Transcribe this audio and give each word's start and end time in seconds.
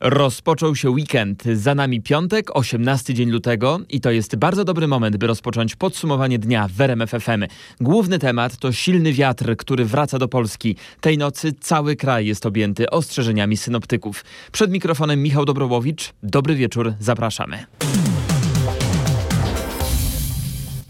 Rozpoczął 0.00 0.76
się 0.76 0.90
weekend. 0.90 1.44
Za 1.44 1.74
nami 1.74 2.00
piątek, 2.00 2.56
18 2.56 3.14
dzień 3.14 3.30
lutego 3.30 3.78
i 3.88 4.00
to 4.00 4.10
jest 4.10 4.36
bardzo 4.36 4.64
dobry 4.64 4.88
moment, 4.88 5.16
by 5.16 5.26
rozpocząć 5.26 5.76
podsumowanie 5.76 6.38
dnia 6.38 6.68
w 6.68 6.80
RMF 6.80 7.10
FM. 7.10 7.44
Główny 7.80 8.18
temat 8.18 8.56
to 8.56 8.72
silny 8.72 9.12
wiatr, 9.12 9.56
który 9.56 9.84
wraca 9.84 10.18
do 10.18 10.28
Polski. 10.28 10.76
Tej 11.00 11.18
nocy 11.18 11.52
cały 11.60 11.96
kraj 11.96 12.26
jest 12.26 12.46
objęty 12.46 12.90
ostrzeżeniami 12.90 13.56
synoptyków. 13.56 14.24
Przed 14.52 14.70
mikrofonem 14.70 15.22
Michał 15.22 15.44
Dobrołowicz. 15.44 16.12
Dobry 16.22 16.54
wieczór, 16.54 16.94
zapraszamy. 17.00 17.66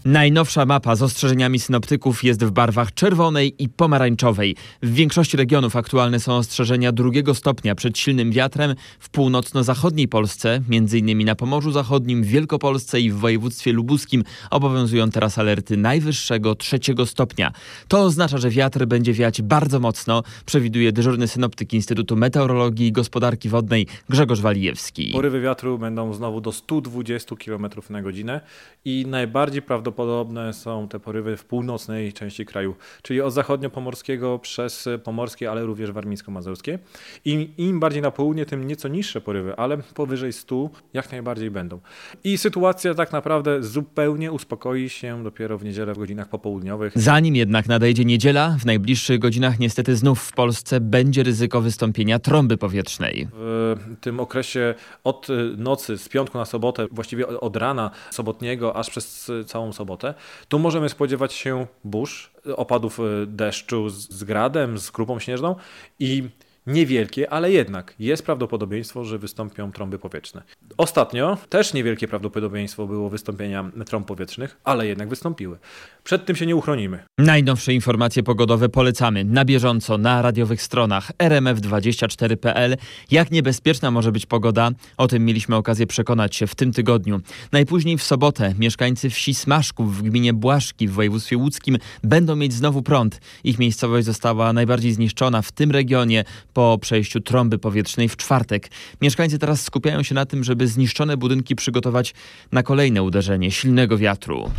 Najnowsza 0.05 0.65
mapa 0.65 0.95
z 0.95 1.01
ostrzeżeniami 1.01 1.59
synoptyków 1.59 2.23
jest 2.23 2.45
w 2.45 2.51
barwach 2.51 2.93
czerwonej 2.93 3.63
i 3.63 3.69
pomarańczowej. 3.69 4.55
W 4.83 4.93
większości 4.93 5.37
regionów 5.37 5.75
aktualne 5.75 6.19
są 6.19 6.33
ostrzeżenia 6.33 6.91
drugiego 6.91 7.35
stopnia 7.35 7.75
przed 7.75 7.97
silnym 7.97 8.31
wiatrem 8.31 8.75
w 8.99 9.09
północno-zachodniej 9.09 10.07
Polsce, 10.07 10.61
m.in. 10.71 11.25
na 11.25 11.35
Pomorzu 11.35 11.71
Zachodnim, 11.71 12.23
Wielkopolsce 12.23 13.01
i 13.01 13.11
w 13.11 13.15
województwie 13.15 13.73
lubuskim 13.73 14.23
obowiązują 14.51 15.09
teraz 15.09 15.37
alerty 15.37 15.77
najwyższego 15.77 16.55
trzeciego 16.55 17.05
stopnia. 17.05 17.51
To 17.87 18.01
oznacza, 18.01 18.37
że 18.37 18.49
wiatr 18.49 18.85
będzie 18.85 19.13
wiać 19.13 19.41
bardzo 19.41 19.79
mocno, 19.79 20.23
przewiduje 20.45 20.91
dyżurny 20.91 21.27
synoptyk 21.27 21.73
Instytutu 21.73 22.15
Meteorologii 22.15 22.87
i 22.87 22.91
Gospodarki 22.91 23.49
Wodnej 23.49 23.87
Grzegorz 24.09 24.41
Walijewski. 24.41 25.11
Porywy 25.13 25.41
wiatru 25.41 25.77
będą 25.79 26.13
znowu 26.13 26.41
do 26.41 26.51
120 26.51 27.35
km 27.35 27.67
na 27.89 28.01
godzinę 28.01 28.41
i 28.85 29.05
najbardziej 29.07 29.61
prawdopodobne 29.61 29.90
prawdopodobne 29.91 30.53
są 30.53 30.87
te 30.87 30.99
porywy 30.99 31.37
w 31.37 31.45
północnej 31.45 32.13
części 32.13 32.45
kraju, 32.45 32.75
czyli 33.01 33.21
od 33.21 33.33
zachodnio-pomorskiego 33.33 34.39
przez 34.39 34.89
pomorskie, 35.03 35.51
ale 35.51 35.65
również 35.65 35.91
warmińsko-mazurskie. 35.91 36.79
I 37.25 37.49
im 37.57 37.79
bardziej 37.79 38.01
na 38.01 38.11
południe, 38.11 38.45
tym 38.45 38.67
nieco 38.67 38.87
niższe 38.87 39.21
porywy, 39.21 39.55
ale 39.55 39.77
powyżej 39.77 40.33
100 40.33 40.69
jak 40.93 41.11
najbardziej 41.11 41.51
będą. 41.51 41.79
I 42.23 42.37
sytuacja 42.37 42.93
tak 42.93 43.11
naprawdę 43.11 43.63
zupełnie 43.63 44.31
uspokoi 44.31 44.89
się 44.89 45.23
dopiero 45.23 45.57
w 45.57 45.63
niedzielę 45.63 45.93
w 45.93 45.97
godzinach 45.97 46.29
popołudniowych. 46.29 46.93
Zanim 46.95 47.35
jednak 47.35 47.67
nadejdzie 47.67 48.05
niedziela, 48.05 48.55
w 48.59 48.65
najbliższych 48.65 49.19
godzinach 49.19 49.59
niestety 49.59 49.95
znów 49.95 50.21
w 50.21 50.33
Polsce 50.33 50.79
będzie 50.79 51.23
ryzyko 51.23 51.61
wystąpienia 51.61 52.19
trąby 52.19 52.57
powietrznej. 52.57 53.27
W 53.33 53.75
tym 54.01 54.19
okresie 54.19 54.75
od 55.03 55.27
nocy 55.57 55.97
z 55.97 56.09
piątku 56.09 56.37
na 56.37 56.45
sobotę, 56.45 56.87
właściwie 56.91 57.27
od 57.27 57.55
rana 57.55 57.91
sobotniego 58.11 58.75
aż 58.75 58.89
przez 58.89 59.31
całą 59.45 59.73
sobotę, 59.73 59.80
sobotę, 59.81 60.13
tu 60.47 60.59
możemy 60.59 60.89
spodziewać 60.89 61.33
się 61.33 61.67
burz, 61.83 62.31
opadów 62.55 62.99
e, 62.99 63.03
deszczu 63.27 63.89
z 63.89 64.23
gradem, 64.23 64.77
z 64.77 64.91
grupą 64.91 65.19
śnieżną 65.19 65.55
i 65.99 66.29
Niewielkie, 66.71 67.29
ale 67.29 67.51
jednak 67.51 67.93
jest 67.99 68.25
prawdopodobieństwo, 68.25 69.05
że 69.05 69.19
wystąpią 69.19 69.71
trąby 69.71 69.99
powietrzne. 69.99 70.43
Ostatnio 70.77 71.37
też 71.49 71.73
niewielkie 71.73 72.07
prawdopodobieństwo 72.07 72.87
było 72.87 73.09
wystąpienia 73.09 73.71
trąb 73.85 74.07
powietrznych, 74.07 74.57
ale 74.63 74.87
jednak 74.87 75.09
wystąpiły. 75.09 75.57
Przed 76.03 76.25
tym 76.25 76.35
się 76.35 76.45
nie 76.45 76.55
uchronimy. 76.55 76.99
Najnowsze 77.17 77.73
informacje 77.73 78.23
pogodowe 78.23 78.69
polecamy 78.69 79.23
na 79.25 79.45
bieżąco 79.45 79.97
na 79.97 80.21
radiowych 80.21 80.61
stronach 80.61 81.11
rmf24.pl. 81.17 82.77
Jak 83.11 83.31
niebezpieczna 83.31 83.91
może 83.91 84.11
być 84.11 84.25
pogoda? 84.25 84.71
O 84.97 85.07
tym 85.07 85.25
mieliśmy 85.25 85.55
okazję 85.55 85.87
przekonać 85.87 86.35
się 86.35 86.47
w 86.47 86.55
tym 86.55 86.71
tygodniu. 86.71 87.21
Najpóźniej 87.51 87.97
w 87.97 88.03
sobotę 88.03 88.53
mieszkańcy 88.59 89.09
wsi 89.09 89.33
Smaszków 89.33 89.97
w 89.97 90.01
gminie 90.01 90.33
Błaszki 90.33 90.87
w 90.87 90.91
województwie 90.91 91.37
łódzkim 91.37 91.77
będą 92.03 92.35
mieć 92.35 92.53
znowu 92.53 92.81
prąd. 92.81 93.21
Ich 93.43 93.59
miejscowość 93.59 94.05
została 94.05 94.53
najbardziej 94.53 94.93
zniszczona 94.93 95.41
w 95.41 95.51
tym 95.51 95.71
regionie 95.71 96.23
po 96.53 96.60
przejściu 96.81 97.21
trąby 97.21 97.57
powietrznej 97.57 98.09
w 98.09 98.17
czwartek. 98.17 98.69
Mieszkańcy 99.01 99.39
teraz 99.39 99.61
skupiają 99.61 100.03
się 100.03 100.15
na 100.15 100.25
tym, 100.25 100.43
żeby 100.43 100.67
zniszczone 100.67 101.17
budynki 101.17 101.55
przygotować 101.55 102.13
na 102.51 102.63
kolejne 102.63 103.03
uderzenie 103.03 103.51
silnego 103.51 103.97
wiatru. 103.97 104.51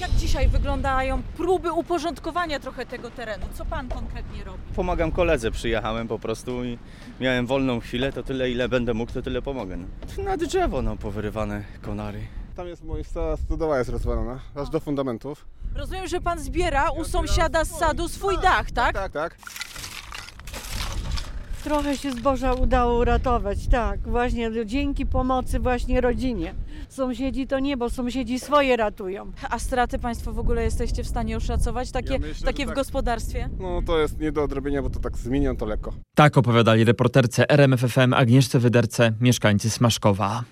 Jak 0.00 0.10
dzisiaj 0.10 0.48
wyglądają 0.48 1.22
próby 1.36 1.72
uporządkowania 1.72 2.60
trochę 2.60 2.86
tego 2.86 3.10
terenu? 3.10 3.46
Co 3.54 3.64
pan 3.64 3.88
konkretnie 3.88 4.44
robi? 4.44 4.58
Pomagam 4.76 5.12
koledze, 5.12 5.50
przyjechałem 5.50 6.08
po 6.08 6.18
prostu 6.18 6.64
i 6.64 6.78
miałem 7.20 7.46
wolną 7.46 7.80
chwilę, 7.80 8.12
to 8.12 8.22
tyle 8.22 8.50
ile 8.50 8.68
będę 8.68 8.94
mógł, 8.94 9.12
to 9.12 9.22
tyle 9.22 9.42
pomogę. 9.42 9.76
No. 9.76 10.24
Na 10.24 10.36
drzewo 10.36 10.82
no, 10.82 10.96
powyrywane 10.96 11.64
konary. 11.82 12.20
Tam 12.56 12.66
jest 12.68 12.84
moja 12.84 13.04
cała 13.04 13.36
stodoła 13.36 13.78
jest 13.78 13.90
rozwalona, 13.90 14.40
aż 14.54 14.70
do 14.70 14.80
fundamentów. 14.80 15.44
Rozumiem, 15.74 16.08
że 16.08 16.20
pan 16.20 16.38
zbiera 16.38 16.90
u 16.90 17.04
sąsiada 17.04 17.64
z 17.64 17.78
sadu 17.78 18.08
swój 18.08 18.38
dach, 18.38 18.70
tak? 18.70 18.94
Tak, 18.94 19.12
tak. 19.12 19.36
Trochę 21.64 21.96
się 21.96 22.12
zboża 22.12 22.52
udało 22.52 22.98
uratować, 22.98 23.66
tak. 23.66 24.00
Właśnie 24.00 24.50
dzięki 24.66 25.06
pomocy 25.06 25.58
właśnie 25.60 26.00
rodzinie. 26.00 26.54
Sąsiedzi 26.88 27.46
to 27.46 27.58
nie, 27.58 27.76
bo 27.76 27.90
sąsiedzi 27.90 28.40
swoje 28.40 28.76
ratują. 28.76 29.32
A 29.50 29.58
straty 29.58 29.98
państwo 29.98 30.32
w 30.32 30.38
ogóle 30.38 30.62
jesteście 30.64 31.04
w 31.04 31.08
stanie 31.08 31.36
oszacować? 31.36 31.90
Takie, 31.92 32.12
Ja 32.12 32.18
myślę, 32.18 32.46
takie 32.46 32.62
że 32.62 32.66
w 32.66 32.68
tak. 32.68 32.76
gospodarstwie? 32.76 33.48
No 33.58 33.82
to 33.86 33.98
jest 33.98 34.18
nie 34.20 34.32
do 34.32 34.42
odrobienia, 34.42 34.82
bo 34.82 34.90
to 34.90 35.00
tak 35.00 35.16
zmienią 35.16 35.56
to 35.56 35.66
lekko. 35.66 35.92
Tak 36.14 36.38
opowiadali 36.38 36.84
reporterce 36.84 37.50
RMFFM 37.50 38.14
Agnieszce 38.14 38.58
Wyderce, 38.58 39.12
mieszkańcy 39.20 39.70
Smaszkowa. 39.70 40.44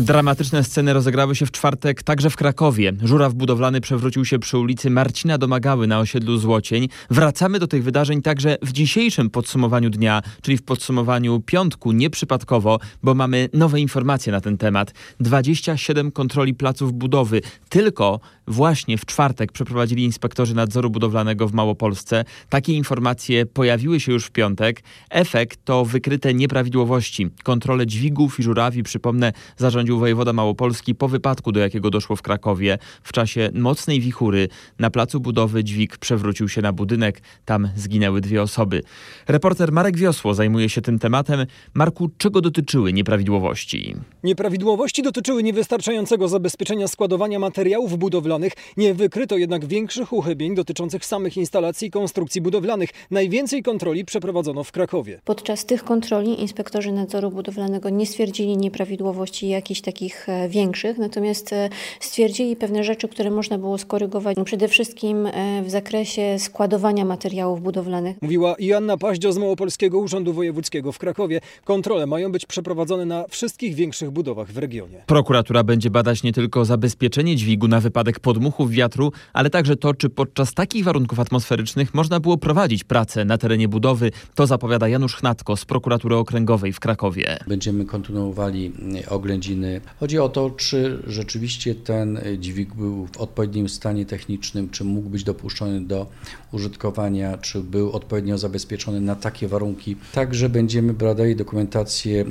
Dramatyczne 0.00 0.64
sceny 0.64 0.92
rozegrały 0.92 1.36
się 1.36 1.46
w 1.46 1.50
czwartek 1.50 2.02
także 2.02 2.30
w 2.30 2.36
Krakowie. 2.36 2.92
Żuraw 3.02 3.34
budowlany 3.34 3.80
przewrócił 3.80 4.24
się 4.24 4.38
przy 4.38 4.58
ulicy 4.58 4.90
Marcina 4.90 5.38
Domagały 5.38 5.86
na 5.86 5.98
osiedlu 5.98 6.38
Złocień. 6.38 6.88
Wracamy 7.10 7.58
do 7.58 7.66
tych 7.66 7.84
wydarzeń 7.84 8.22
także 8.22 8.56
w 8.62 8.72
dzisiejszym 8.72 9.30
podsumowaniu 9.30 9.90
dnia, 9.90 10.22
czyli 10.42 10.56
w 10.56 10.62
podsumowaniu 10.62 11.40
piątku, 11.40 11.92
nieprzypadkowo, 11.92 12.78
bo 13.02 13.14
mamy 13.14 13.48
nowe 13.52 13.80
informacje 13.80 14.32
na 14.32 14.40
ten 14.40 14.58
temat. 14.58 14.94
27 15.20 16.12
kontroli 16.12 16.54
placów 16.54 16.92
budowy. 16.92 17.40
Tylko 17.68 18.20
właśnie 18.50 18.98
w 18.98 19.06
czwartek 19.06 19.52
przeprowadzili 19.52 20.04
inspektorzy 20.04 20.54
nadzoru 20.54 20.90
budowlanego 20.90 21.48
w 21.48 21.52
Małopolsce. 21.52 22.24
Takie 22.48 22.72
informacje 22.72 23.46
pojawiły 23.46 24.00
się 24.00 24.12
już 24.12 24.26
w 24.26 24.30
piątek. 24.30 24.82
Efekt 25.10 25.64
to 25.64 25.84
wykryte 25.84 26.34
nieprawidłowości. 26.34 27.28
Kontrole 27.42 27.86
dźwigów 27.86 28.40
i 28.40 28.42
żurawi, 28.42 28.82
przypomnę, 28.82 29.32
zarządził 29.56 29.98
wojewoda 29.98 30.32
Małopolski 30.32 30.94
po 30.94 31.08
wypadku, 31.08 31.52
do 31.52 31.60
jakiego 31.60 31.90
doszło 31.90 32.16
w 32.16 32.22
Krakowie. 32.22 32.78
W 33.02 33.12
czasie 33.12 33.50
mocnej 33.54 34.00
wichury 34.00 34.48
na 34.78 34.90
placu 34.90 35.20
budowy 35.20 35.64
dźwig 35.64 35.98
przewrócił 35.98 36.48
się 36.48 36.62
na 36.62 36.72
budynek. 36.72 37.22
Tam 37.44 37.68
zginęły 37.76 38.20
dwie 38.20 38.42
osoby. 38.42 38.82
Reporter 39.28 39.72
Marek 39.72 39.96
Wiosło 39.96 40.34
zajmuje 40.34 40.68
się 40.68 40.80
tym 40.80 40.98
tematem. 40.98 41.46
Marku, 41.74 42.10
czego 42.18 42.40
dotyczyły 42.40 42.92
nieprawidłowości? 42.92 43.96
Nieprawidłowości 44.24 45.02
dotyczyły 45.02 45.42
niewystarczającego 45.42 46.28
zabezpieczenia 46.28 46.88
składowania 46.88 47.38
materiałów 47.38 47.98
budowlanych. 47.98 48.39
Nie 48.76 48.94
wykryto 48.94 49.36
jednak 49.36 49.64
większych 49.64 50.12
uchybień 50.12 50.54
dotyczących 50.54 51.04
samych 51.04 51.36
instalacji 51.36 51.88
i 51.88 51.90
konstrukcji 51.90 52.40
budowlanych. 52.40 52.90
Najwięcej 53.10 53.62
kontroli 53.62 54.04
przeprowadzono 54.04 54.64
w 54.64 54.72
Krakowie. 54.72 55.20
Podczas 55.24 55.66
tych 55.66 55.84
kontroli 55.84 56.40
inspektorzy 56.40 56.92
nadzoru 56.92 57.30
budowlanego 57.30 57.90
nie 57.90 58.06
stwierdzili 58.06 58.56
nieprawidłowości 58.56 59.48
jakichś 59.48 59.80
takich 59.80 60.28
e, 60.28 60.48
większych, 60.48 60.98
natomiast 60.98 61.52
e, 61.52 61.68
stwierdzili 62.00 62.56
pewne 62.56 62.84
rzeczy, 62.84 63.08
które 63.08 63.30
można 63.30 63.58
było 63.58 63.78
skorygować. 63.78 64.36
Przede 64.44 64.68
wszystkim 64.68 65.26
e, 65.26 65.62
w 65.62 65.70
zakresie 65.70 66.38
składowania 66.38 67.04
materiałów 67.04 67.62
budowlanych. 67.62 68.16
Mówiła 68.22 68.54
Joanna 68.58 68.96
Paździo 68.96 69.32
z 69.32 69.38
Małopolskiego 69.38 69.98
Urzędu 69.98 70.32
Wojewódzkiego 70.32 70.92
w 70.92 70.98
Krakowie. 70.98 71.40
Kontrole 71.64 72.06
mają 72.06 72.32
być 72.32 72.46
przeprowadzone 72.46 73.06
na 73.06 73.24
wszystkich 73.28 73.74
większych 73.74 74.10
budowach 74.10 74.52
w 74.52 74.58
regionie. 74.58 75.02
Prokuratura 75.06 75.64
będzie 75.64 75.90
badać 75.90 76.22
nie 76.22 76.32
tylko 76.32 76.64
zabezpieczenie 76.64 77.36
dźwigu 77.36 77.68
na 77.68 77.80
wypadek 77.80 78.20
podmuchów 78.30 78.70
wiatru, 78.70 79.12
ale 79.32 79.50
także 79.50 79.76
to, 79.76 79.94
czy 79.94 80.08
podczas 80.08 80.54
takich 80.54 80.84
warunków 80.84 81.20
atmosferycznych 81.20 81.94
można 81.94 82.20
było 82.20 82.38
prowadzić 82.38 82.84
pracę 82.84 83.24
na 83.24 83.38
terenie 83.38 83.68
budowy. 83.68 84.10
To 84.34 84.46
zapowiada 84.46 84.88
Janusz 84.88 85.16
Chnatko 85.16 85.56
z 85.56 85.64
prokuratury 85.64 86.16
okręgowej 86.16 86.72
w 86.72 86.80
Krakowie. 86.80 87.38
Będziemy 87.48 87.84
kontynuowali 87.84 88.72
oględziny. 89.08 89.80
Chodzi 90.00 90.18
o 90.18 90.28
to, 90.28 90.50
czy 90.50 91.02
rzeczywiście 91.06 91.74
ten 91.74 92.20
dźwig 92.38 92.74
był 92.74 93.06
w 93.06 93.16
odpowiednim 93.18 93.68
stanie 93.68 94.06
technicznym, 94.06 94.70
czy 94.70 94.84
mógł 94.84 95.08
być 95.08 95.24
dopuszczony 95.24 95.80
do 95.80 96.06
użytkowania, 96.52 97.38
czy 97.38 97.60
był 97.60 97.92
odpowiednio 97.92 98.38
zabezpieczony 98.38 99.00
na 99.00 99.14
takie 99.14 99.48
warunki. 99.48 99.96
Także 100.12 100.48
będziemy 100.48 100.94
badali 100.94 101.36
dokumentację, 101.36 102.24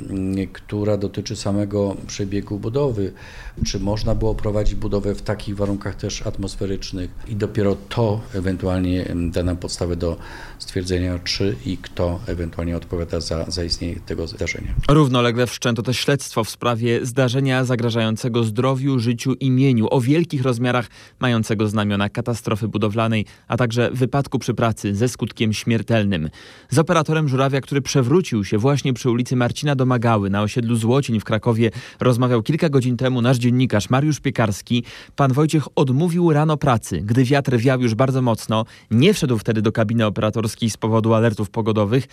która 0.52 0.96
dotyczy 0.96 1.36
samego 1.36 1.96
przebiegu 2.06 2.58
budowy, 2.58 3.12
czy 3.66 3.80
można 3.80 4.14
było 4.14 4.34
prowadzić 4.34 4.74
budowę 4.74 5.14
w 5.14 5.22
takich 5.22 5.56
warunkach 5.56 5.79
też 5.94 6.26
atmosferycznych 6.26 7.10
i 7.28 7.36
dopiero 7.36 7.76
to 7.88 8.20
ewentualnie 8.34 9.14
da 9.30 9.42
nam 9.42 9.56
podstawę 9.56 9.96
do 9.96 10.16
stwierdzenia, 10.62 11.18
czy 11.18 11.56
i 11.66 11.76
kto 11.76 12.20
ewentualnie 12.26 12.76
odpowiada 12.76 13.20
za 13.20 13.44
zaistnienie 13.48 14.00
tego 14.06 14.26
zdarzenia. 14.26 14.74
Równolegle 14.88 15.46
wszczęto 15.46 15.82
też 15.82 15.98
śledztwo 15.98 16.44
w 16.44 16.50
sprawie 16.50 17.06
zdarzenia 17.06 17.40
zdarzenia 17.40 17.64
zagrażającego 17.64 18.44
zdrowiu, 18.44 18.98
życiu 18.98 19.34
i 19.40 19.50
mieniu 19.50 19.86
o 19.90 20.00
wielkich 20.00 20.42
rozmiarach, 20.42 20.88
mającego 21.20 21.68
znamiona 21.68 22.08
katastrofy 22.08 22.68
budowlanej, 22.68 23.26
a 23.48 23.56
także 23.56 23.90
wypadku 23.92 24.38
przy 24.38 24.54
pracy 24.54 24.94
ze 24.94 25.08
skutkiem 25.08 25.52
śmiertelnym. 25.52 26.30
Z 26.70 26.78
operatorem 26.78 27.28
żurawia, 27.28 27.60
który 27.60 27.82
przewrócił 27.82 28.44
się 28.44 28.58
właśnie 28.58 28.92
przy 28.92 29.10
ulicy 29.10 29.36
Marcina 29.36 29.74
Domagały 29.74 30.30
na 30.30 30.42
osiedlu 30.42 30.76
Złocień 30.76 31.20
w 31.20 31.24
Krakowie, 31.24 31.70
rozmawiał 32.00 32.42
kilka 32.42 32.68
godzin 32.68 32.96
temu 32.96 33.22
nasz 33.22 33.38
dziennikarz 33.38 33.90
Mariusz 33.90 34.20
Piekarski. 34.20 34.84
Pan 35.16 35.32
Wojciech 35.32 35.64
odmówił 35.76 36.32
rano 36.32 36.56
pracy, 36.56 37.00
gdy 37.04 37.24
wiatr 37.24 37.56
wiał 37.56 37.80
już 37.80 37.94
bardzo 37.94 38.22
mocno. 38.22 38.64
Nie 38.90 39.14
wszedł 39.14 39.38
wtedy 39.38 39.62
do 39.62 39.72
kabiny 39.72 40.06
operatorskiej 40.06 40.49
z 40.70 40.76
powodu 40.76 41.14
alertów 41.14 41.50
pogodowych. 41.50 42.08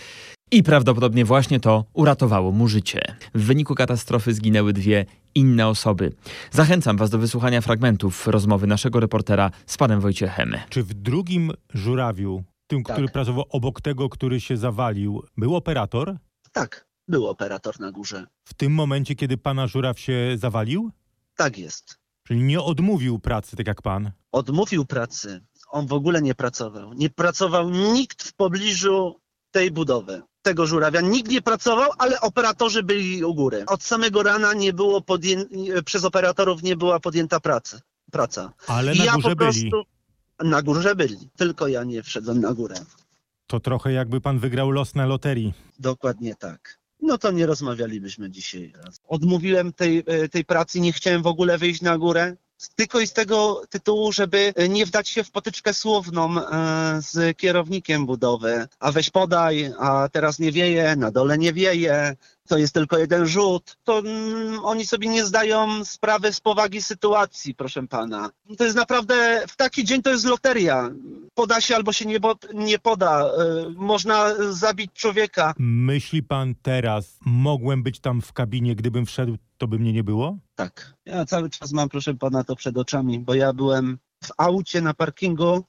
I 0.52 0.64
prawdopodobnie 0.64 1.26
właśnie 1.26 1.60
to 1.60 1.86
uratowało 1.94 2.52
mu 2.52 2.68
życie. 2.68 3.02
W 3.36 3.44
wyniku 3.46 3.76
katastrofy 3.76 4.34
zginęły 4.34 4.74
dwie 4.74 5.06
inne 5.36 5.68
osoby. 5.68 6.14
Zachęcam 6.52 6.98
Was 6.98 7.10
do 7.10 7.18
wysłuchania 7.18 7.62
fragmentów 7.62 8.28
rozmowy 8.28 8.68
naszego 8.68 9.00
reportera 9.00 9.52
z 9.66 9.78
panem 9.78 10.00
Wojciechem. 10.02 10.56
Czy 10.70 10.84
w 10.84 10.94
drugim 10.94 11.52
żurawiu, 11.74 12.44
tym, 12.68 12.84
Tak. 12.84 12.96
który 12.96 13.08
pracował 13.10 13.46
obok 13.50 13.82
tego, 13.82 14.10
który 14.10 14.42
się 14.42 14.58
zawalił, 14.58 15.24
był 15.38 15.56
operator? 15.56 16.18
Tak, 16.52 16.88
był 17.08 17.28
operator 17.28 17.80
na 17.80 17.92
górze. 17.92 18.26
W 18.48 18.54
tym 18.54 18.72
momencie, 18.74 19.16
kiedy 19.16 19.38
pana 19.38 19.68
żuraw 19.68 20.00
się 20.00 20.36
zawalił? 20.36 20.92
Tak 21.36 21.58
jest. 21.58 21.98
Czyli 22.28 22.44
nie 22.44 22.62
odmówił 22.62 23.20
pracy, 23.20 23.56
tak 23.58 23.68
jak 23.68 23.82
pan? 23.82 24.12
Odmówił 24.32 24.86
pracy. 24.86 25.42
On 25.70 25.88
w 25.88 25.94
ogóle 25.94 26.22
nie 26.22 26.36
pracował. 26.36 26.94
Nie 26.94 27.10
pracował 27.10 27.70
nikt 27.70 28.24
w 28.24 28.34
pobliżu 28.34 29.20
tej 29.52 29.72
budowy, 29.72 30.22
tego 30.42 30.66
żurawia. 30.68 31.02
Nikt 31.02 31.32
nie 31.32 31.42
pracował, 31.42 31.92
ale 31.98 32.22
operatorzy 32.22 32.84
byli 32.84 33.24
u 33.24 33.34
góry. 33.36 33.66
Od 33.68 33.84
samego 33.84 34.24
rana 34.24 34.54
nie 34.54 34.74
było 34.74 35.02
podję... 35.02 35.46
przez 35.86 36.06
operatorów 36.06 36.64
nie 36.64 36.76
była 36.76 37.00
podjęta 37.00 37.40
praca. 37.40 37.80
praca. 38.12 38.54
Ale 38.68 38.96
I 38.96 39.00
na 39.00 39.06
ja 39.06 39.14
górze 39.14 39.30
po 39.30 39.36
byli. 39.36 39.70
prostu 39.70 39.92
na 40.44 40.62
górze 40.62 40.96
byli. 40.96 41.30
Tylko 41.38 41.68
ja 41.68 41.84
nie 41.84 42.04
wszedłem 42.04 42.42
na 42.42 42.54
górę. 42.54 42.76
To 43.48 43.60
trochę 43.60 43.92
jakby 43.92 44.22
pan 44.22 44.40
wygrał 44.40 44.72
los 44.72 44.96
na 44.96 45.06
loterii. 45.06 45.54
Dokładnie 45.80 46.36
tak. 46.36 46.80
No 47.02 47.18
to 47.18 47.32
nie 47.32 47.46
rozmawialibyśmy 47.46 48.32
dzisiaj. 48.32 48.74
Odmówiłem 49.08 49.74
tej, 49.74 50.04
e, 50.06 50.30
tej 50.30 50.46
pracy, 50.46 50.80
nie 50.80 50.94
chciałem 50.94 51.22
w 51.24 51.28
ogóle 51.28 51.58
wyjść 51.58 51.82
na 51.82 51.98
górę. 51.98 52.36
Tylko 52.76 53.00
i 53.00 53.08
z 53.08 53.14
tego 53.14 53.62
tytułu, 53.70 54.12
żeby 54.12 54.54
nie 54.70 54.86
wdać 54.86 55.10
się 55.10 55.24
w 55.24 55.32
potyczkę 55.32 55.74
słowną 55.74 56.40
e, 56.40 57.02
z 57.02 57.38
kierownikiem 57.38 58.06
budowy. 58.06 58.68
A 58.80 58.92
weź 58.92 59.10
podaj, 59.10 59.74
a 59.80 60.10
teraz 60.12 60.40
nie 60.40 60.52
wieje, 60.52 60.96
na 60.96 61.12
dole 61.12 61.38
nie 61.38 61.54
wieje, 61.54 62.16
to 62.48 62.58
jest 62.58 62.74
tylko 62.74 62.98
jeden 62.98 63.28
rzut. 63.28 63.78
To 63.84 64.00
mm, 64.00 64.66
oni 64.66 64.86
sobie 64.86 65.10
nie 65.10 65.26
zdają 65.26 65.86
sprawy 65.86 66.34
z 66.34 66.40
powagi 66.40 66.82
sytuacji, 66.82 67.56
proszę 67.56 67.88
pana. 67.88 68.30
To 68.58 68.64
jest 68.64 68.76
naprawdę, 68.76 69.44
w 69.48 69.56
taki 69.56 69.84
dzień 69.84 70.02
to 70.02 70.10
jest 70.10 70.26
loteria. 70.26 70.90
Poda 71.34 71.62
się 71.62 71.76
albo 71.76 71.94
się 71.94 72.06
nie, 72.06 72.20
nie 72.54 72.80
poda. 72.80 73.26
E, 73.26 73.70
można 73.70 74.36
zabić 74.52 74.92
człowieka. 74.94 75.54
Myśli 75.58 76.24
pan 76.24 76.56
teraz, 76.62 77.20
mogłem 77.26 77.84
być 77.84 78.00
tam 78.00 78.22
w 78.22 78.34
kabinie, 78.34 78.76
gdybym 78.76 79.06
wszedł, 79.06 79.38
to 79.58 79.68
by 79.68 79.80
mnie 79.80 79.94
nie 79.94 80.04
było? 80.04 80.38
Tak. 80.56 80.94
Ja 81.06 81.26
cały 81.26 81.50
czas 81.50 81.72
mam, 81.72 81.90
proszę 81.90 82.14
pana, 82.14 82.44
to 82.44 82.56
przed 82.56 82.78
oczami, 82.78 83.20
bo 83.20 83.34
ja 83.34 83.54
byłem 83.54 83.98
w 84.24 84.32
aucie 84.38 84.82
na 84.82 84.94
parkingu 84.94 85.64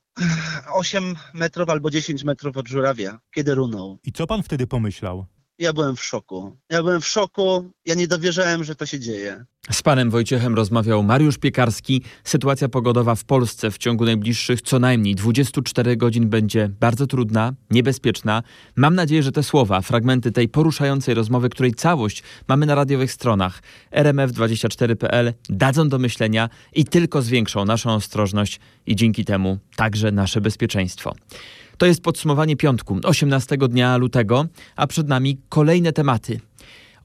8 0.72 1.14
metrów 1.34 1.68
albo 1.68 1.90
10 1.90 2.24
metrów 2.24 2.56
od 2.56 2.68
żurawia, 2.68 3.18
kiedy 3.34 3.54
runął. 3.54 3.98
I 4.04 4.12
co 4.12 4.26
pan 4.26 4.42
wtedy 4.42 4.66
pomyślał? 4.66 5.26
Ja 5.58 5.72
byłem 5.72 5.96
w 5.96 6.04
szoku. 6.04 6.56
Ja 6.70 6.82
byłem 6.82 7.00
w 7.00 7.06
szoku, 7.06 7.70
ja 7.86 7.94
nie 7.94 8.08
dowierzałem, 8.08 8.64
że 8.64 8.74
to 8.74 8.86
się 8.86 9.00
dzieje. 9.00 9.44
Z 9.70 9.82
panem 9.82 10.10
Wojciechem 10.10 10.54
rozmawiał 10.54 11.02
Mariusz 11.02 11.38
Piekarski. 11.38 12.02
Sytuacja 12.24 12.68
pogodowa 12.68 13.14
w 13.14 13.24
Polsce 13.24 13.70
w 13.70 13.78
ciągu 13.78 14.04
najbliższych 14.04 14.62
co 14.62 14.78
najmniej 14.78 15.14
24 15.14 15.96
godzin 15.96 16.28
będzie 16.28 16.68
bardzo 16.80 17.06
trudna, 17.06 17.52
niebezpieczna. 17.70 18.42
Mam 18.76 18.94
nadzieję, 18.94 19.22
że 19.22 19.32
te 19.32 19.42
słowa, 19.42 19.80
fragmenty 19.80 20.32
tej 20.32 20.48
poruszającej 20.48 21.14
rozmowy, 21.14 21.48
której 21.48 21.74
całość 21.74 22.22
mamy 22.48 22.66
na 22.66 22.74
radiowych 22.74 23.12
stronach 23.12 23.62
rmf24.pl 23.92 25.34
dadzą 25.48 25.88
do 25.88 25.98
myślenia 25.98 26.48
i 26.74 26.84
tylko 26.84 27.22
zwiększą 27.22 27.64
naszą 27.64 27.94
ostrożność 27.94 28.60
i 28.86 28.96
dzięki 28.96 29.24
temu 29.24 29.58
także 29.76 30.12
nasze 30.12 30.40
bezpieczeństwo. 30.40 31.14
To 31.78 31.86
jest 31.86 32.02
podsumowanie 32.02 32.56
piątku, 32.56 33.00
18 33.04 33.56
dnia 33.56 33.96
lutego, 33.96 34.46
a 34.76 34.86
przed 34.86 35.08
nami 35.08 35.38
kolejne 35.48 35.92
tematy. 35.92 36.40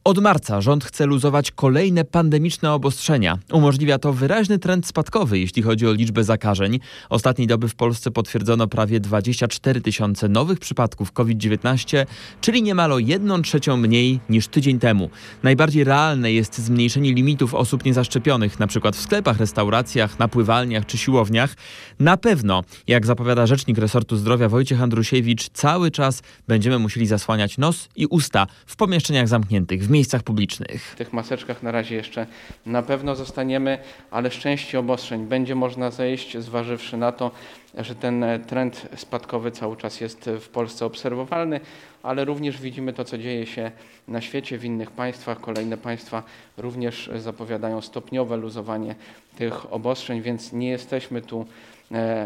Od 0.05 0.19
marca 0.19 0.61
rząd 0.61 0.85
chce 0.85 1.05
luzować 1.05 1.51
kolejne 1.51 2.05
pandemiczne 2.05 2.73
obostrzenia. 2.73 3.37
Umożliwia 3.51 3.99
to 3.99 4.13
wyraźny 4.13 4.59
trend 4.59 4.87
spadkowy, 4.87 5.39
jeśli 5.39 5.61
chodzi 5.61 5.87
o 5.87 5.93
liczbę 5.93 6.23
zakażeń. 6.23 6.79
Ostatniej 7.09 7.47
doby 7.47 7.69
w 7.69 7.75
Polsce 7.75 8.11
potwierdzono 8.11 8.67
prawie 8.67 8.99
24 8.99 9.81
tysiące 9.81 10.29
nowych 10.29 10.59
przypadków 10.59 11.11
COVID-19, 11.11 12.05
czyli 12.41 12.63
niemal 12.63 12.91
o 12.91 12.99
1 12.99 13.43
trzecią 13.43 13.77
mniej 13.77 14.19
niż 14.29 14.47
tydzień 14.47 14.79
temu. 14.79 15.09
Najbardziej 15.43 15.83
realne 15.83 16.31
jest 16.31 16.57
zmniejszenie 16.57 17.13
limitów 17.13 17.53
osób 17.53 17.85
niezaszczepionych, 17.85 18.57
przykład 18.67 18.95
w 18.95 19.01
sklepach, 19.01 19.39
restauracjach, 19.39 20.19
napływalniach 20.19 20.85
czy 20.85 20.97
siłowniach. 20.97 21.55
Na 21.99 22.17
pewno, 22.17 22.63
jak 22.87 23.05
zapowiada 23.05 23.47
rzecznik 23.47 23.77
resortu 23.77 24.17
zdrowia 24.17 24.49
Wojciech 24.49 24.81
Andrusiewicz, 24.81 25.49
cały 25.49 25.91
czas 25.91 26.21
będziemy 26.47 26.79
musieli 26.79 27.07
zasłaniać 27.07 27.57
nos 27.57 27.89
i 27.95 28.05
usta 28.05 28.47
w 28.65 28.75
pomieszczeniach 28.75 29.27
zamkniętych, 29.27 29.83
w 29.83 29.92
miejscach 29.93 30.23
publicznych. 30.23 30.83
W 30.83 30.95
tych 30.95 31.13
maseczkach 31.13 31.63
na 31.63 31.71
razie 31.71 31.95
jeszcze 31.95 32.27
na 32.65 32.81
pewno 32.81 33.15
zostaniemy, 33.15 33.77
ale 34.11 34.31
z 34.31 34.33
części 34.33 34.77
obostrzeń 34.77 35.25
będzie 35.25 35.55
można 35.55 35.91
zejść, 35.91 36.37
zważywszy 36.37 36.97
na 36.97 37.11
to, 37.11 37.31
że 37.77 37.95
ten 37.95 38.25
trend 38.47 38.87
spadkowy 38.95 39.51
cały 39.51 39.77
czas 39.77 40.01
jest 40.01 40.29
w 40.41 40.49
Polsce 40.49 40.85
obserwowalny, 40.85 41.59
ale 42.03 42.25
również 42.25 42.61
widzimy 42.61 42.93
to, 42.93 43.03
co 43.03 43.17
dzieje 43.17 43.45
się 43.45 43.71
na 44.07 44.21
świecie, 44.21 44.57
w 44.57 44.65
innych 44.65 44.91
państwach. 44.91 45.39
Kolejne 45.39 45.77
państwa 45.77 46.23
również 46.57 47.09
zapowiadają 47.17 47.81
stopniowe 47.81 48.37
luzowanie 48.37 48.95
tych 49.35 49.73
obostrzeń, 49.73 50.21
więc 50.21 50.53
nie 50.53 50.69
jesteśmy 50.69 51.21
tu 51.21 51.45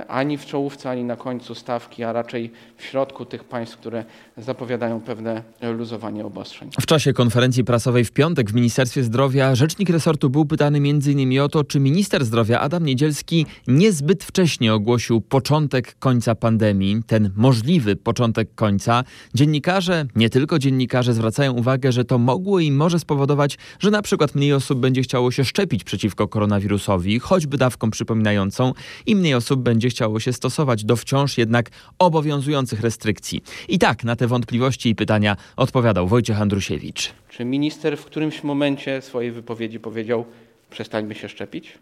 ani 0.07 0.38
w 0.38 0.45
czołówce, 0.45 0.89
ani 0.89 1.04
na 1.04 1.15
końcu 1.15 1.56
stawki, 1.56 2.04
a 2.04 2.13
raczej 2.13 2.51
w 2.77 2.83
środku 2.83 3.25
tych 3.25 3.44
państw, 3.44 3.77
które 3.77 4.06
zapowiadają 4.38 5.01
pewne 5.01 5.44
luzowanie 5.77 6.25
obostrzeń. 6.25 6.69
W 6.81 6.86
czasie 6.86 7.13
konferencji 7.13 7.63
prasowej 7.63 8.06
w 8.06 8.12
piątek 8.12 8.51
w 8.51 8.54
Ministerstwie 8.54 9.04
Zdrowia 9.04 9.56
rzecznik 9.56 9.89
resortu 9.89 10.30
był 10.30 10.45
pytany 10.45 10.77
m.in. 10.77 11.39
o 11.39 11.50
to, 11.50 11.63
czy 11.63 11.80
minister 11.80 12.25
zdrowia 12.25 12.59
Adam 12.59 12.86
Niedzielski 12.86 13.45
niezbyt 13.68 14.24
wcześnie 14.24 14.74
ogłosił 14.74 15.21
początek 15.21 15.95
końca 16.00 16.36
pandemii, 16.36 17.01
ten 17.07 17.31
możliwy 17.36 17.95
początek 17.95 18.56
końca. 18.56 19.04
Dziennikarze, 19.33 20.06
nie 20.15 20.30
tylko 20.30 20.59
dziennikarze, 20.59 21.14
zwracają 21.14 21.54
uwagę, 21.54 21.92
że 21.92 22.06
to 22.06 22.18
mogło 22.18 22.59
i 22.59 22.71
może 22.71 22.99
spowodować, 22.99 23.57
że 23.80 23.92
na 23.92 24.02
przykład 24.02 24.35
mniej 24.35 24.54
osób 24.54 24.80
będzie 24.80 25.02
chciało 25.02 25.31
się 25.31 25.45
szczepić 25.45 25.83
przeciwko 25.83 26.28
koronawirusowi, 26.28 27.19
choćby 27.19 27.57
dawką 27.57 27.92
przypominającą, 27.92 28.73
i 29.06 29.16
mniej 29.16 29.33
osób 29.33 29.46
będzie 29.56 29.89
chciało 29.89 30.19
się 30.19 30.33
stosować 30.33 30.85
do 30.85 30.95
wciąż 30.95 31.37
jednak 31.37 31.69
obowiązujących 31.99 32.81
restrykcji. 32.81 33.44
I 33.68 33.80
tak 33.80 34.04
na 34.04 34.16
te 34.16 34.27
wątpliwości 34.27 34.89
i 34.89 34.95
pytania 34.95 35.37
odpowiadał 35.56 36.07
Wojciech 36.07 36.42
Andrusiewicz. 36.42 37.13
Czy 37.30 37.45
minister 37.45 37.97
w 37.97 38.06
którymś 38.06 38.44
momencie 38.44 39.01
swojej 39.01 39.31
wypowiedzi 39.31 39.80
powiedział: 39.80 40.25
przestańmy 40.69 41.16
się 41.16 41.30
szczepić? 41.30 41.77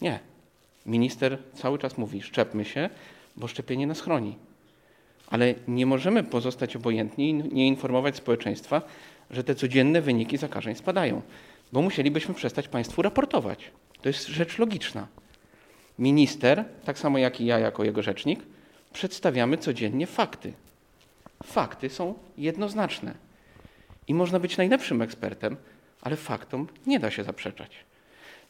Nie. 0.00 0.18
Minister 0.86 1.38
cały 1.54 1.78
czas 1.78 1.98
mówi: 1.98 2.22
szczepmy 2.22 2.64
się, 2.64 2.90
bo 3.36 3.48
szczepienie 3.48 3.86
nas 3.86 4.00
chroni. 4.00 4.36
Ale 5.30 5.54
nie 5.68 5.86
możemy 5.86 6.24
pozostać 6.24 6.76
obojętni 6.76 7.30
i 7.30 7.34
nie 7.34 7.66
informować 7.66 8.16
społeczeństwa, 8.16 8.82
że 9.30 9.44
te 9.44 9.54
codzienne 9.54 10.02
wyniki 10.02 10.36
zakażeń 10.36 10.74
spadają, 10.74 11.22
bo 11.72 11.82
musielibyśmy 11.82 12.34
przestać 12.34 12.68
Państwu 12.68 13.02
raportować. 13.02 13.70
To 14.02 14.08
jest 14.08 14.26
rzecz 14.26 14.58
logiczna. 14.58 15.06
Minister, 15.98 16.64
tak 16.84 16.98
samo 16.98 17.18
jak 17.18 17.40
i 17.40 17.46
ja, 17.46 17.58
jako 17.58 17.84
jego 17.84 18.02
rzecznik, 18.02 18.40
przedstawiamy 18.92 19.58
codziennie 19.58 20.06
fakty. 20.06 20.52
Fakty 21.44 21.90
są 21.90 22.14
jednoznaczne. 22.38 23.14
I 24.08 24.14
można 24.14 24.40
być 24.40 24.56
najlepszym 24.56 25.02
ekspertem, 25.02 25.56
ale 26.02 26.16
faktom 26.16 26.66
nie 26.86 27.00
da 27.00 27.10
się 27.10 27.24
zaprzeczać. 27.24 27.70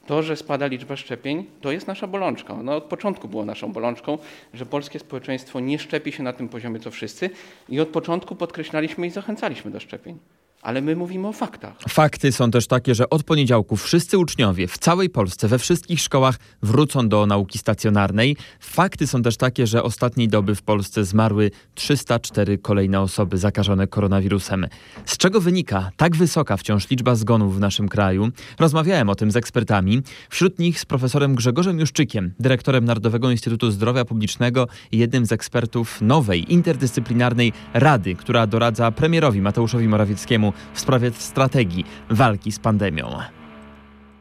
To, 0.06 0.22
że 0.22 0.36
spada 0.36 0.66
liczba 0.66 0.96
szczepień, 0.96 1.44
to 1.60 1.72
jest 1.72 1.86
nasza 1.86 2.06
bolączka. 2.06 2.54
Ono 2.54 2.76
od 2.76 2.84
początku 2.84 3.28
było 3.28 3.44
naszą 3.44 3.72
bolączką, 3.72 4.18
że 4.54 4.66
polskie 4.66 4.98
społeczeństwo 4.98 5.60
nie 5.60 5.78
szczepi 5.78 6.12
się 6.12 6.22
na 6.22 6.32
tym 6.32 6.48
poziomie 6.48 6.80
co 6.80 6.90
wszyscy 6.90 7.30
i 7.68 7.80
od 7.80 7.88
początku 7.88 8.36
podkreślaliśmy 8.36 9.06
i 9.06 9.10
zachęcaliśmy 9.10 9.70
do 9.70 9.80
szczepień. 9.80 10.18
Ale 10.62 10.80
my 10.80 10.96
mówimy 10.96 11.28
o 11.28 11.32
faktach. 11.32 11.72
Fakty 11.88 12.32
są 12.32 12.50
też 12.50 12.66
takie, 12.66 12.94
że 12.94 13.10
od 13.10 13.22
poniedziałku 13.22 13.76
wszyscy 13.76 14.18
uczniowie 14.18 14.68
w 14.68 14.78
całej 14.78 15.10
Polsce, 15.10 15.48
we 15.48 15.58
wszystkich 15.58 16.00
szkołach 16.00 16.36
wrócą 16.62 17.08
do 17.08 17.26
nauki 17.26 17.58
stacjonarnej. 17.58 18.36
Fakty 18.60 19.06
są 19.06 19.22
też 19.22 19.36
takie, 19.36 19.66
że 19.66 19.82
ostatniej 19.82 20.28
doby 20.28 20.54
w 20.54 20.62
Polsce 20.62 21.04
zmarły 21.04 21.50
304 21.74 22.58
kolejne 22.58 23.00
osoby 23.00 23.38
zakażone 23.38 23.86
koronawirusem. 23.86 24.66
Z 25.04 25.16
czego 25.16 25.40
wynika 25.40 25.90
tak 25.96 26.16
wysoka 26.16 26.56
wciąż 26.56 26.90
liczba 26.90 27.14
zgonów 27.14 27.56
w 27.56 27.60
naszym 27.60 27.88
kraju? 27.88 28.28
Rozmawiałem 28.58 29.08
o 29.08 29.14
tym 29.14 29.30
z 29.30 29.36
ekspertami, 29.36 30.02
wśród 30.30 30.58
nich 30.58 30.80
z 30.80 30.84
profesorem 30.84 31.34
Grzegorzem 31.34 31.80
Juszczykiem, 31.80 32.34
dyrektorem 32.40 32.84
Narodowego 32.84 33.30
Instytutu 33.30 33.70
Zdrowia 33.70 34.04
Publicznego 34.04 34.68
i 34.92 34.98
jednym 34.98 35.26
z 35.26 35.32
ekspertów 35.32 36.00
nowej, 36.00 36.52
interdyscyplinarnej 36.52 37.52
rady, 37.74 38.14
która 38.14 38.46
doradza 38.46 38.90
premierowi 38.90 39.40
Mateuszowi 39.40 39.88
Morawieckiemu 39.88 40.52
w 40.74 40.80
sprawie 40.80 41.10
strategii 41.10 41.84
walki 42.10 42.52
z 42.52 42.58
pandemią. 42.58 43.18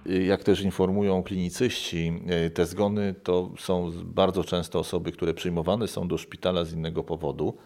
Jak 0.06 0.44
też 0.44 0.62
informują 0.62 1.24
klinicyści, 1.24 2.22
te 2.54 2.65
zgony 2.65 3.13
to 3.24 3.50
są 3.60 3.92
bardzo 4.04 4.44
często 4.44 4.80
osoby, 4.80 5.12
które 5.12 5.34
przyjmowane 5.34 5.88
są 5.88 6.08
do 6.08 6.18
szpitala 6.18 6.65
z 6.65 6.74
innego 6.74 7.04
powodu, 7.04 7.58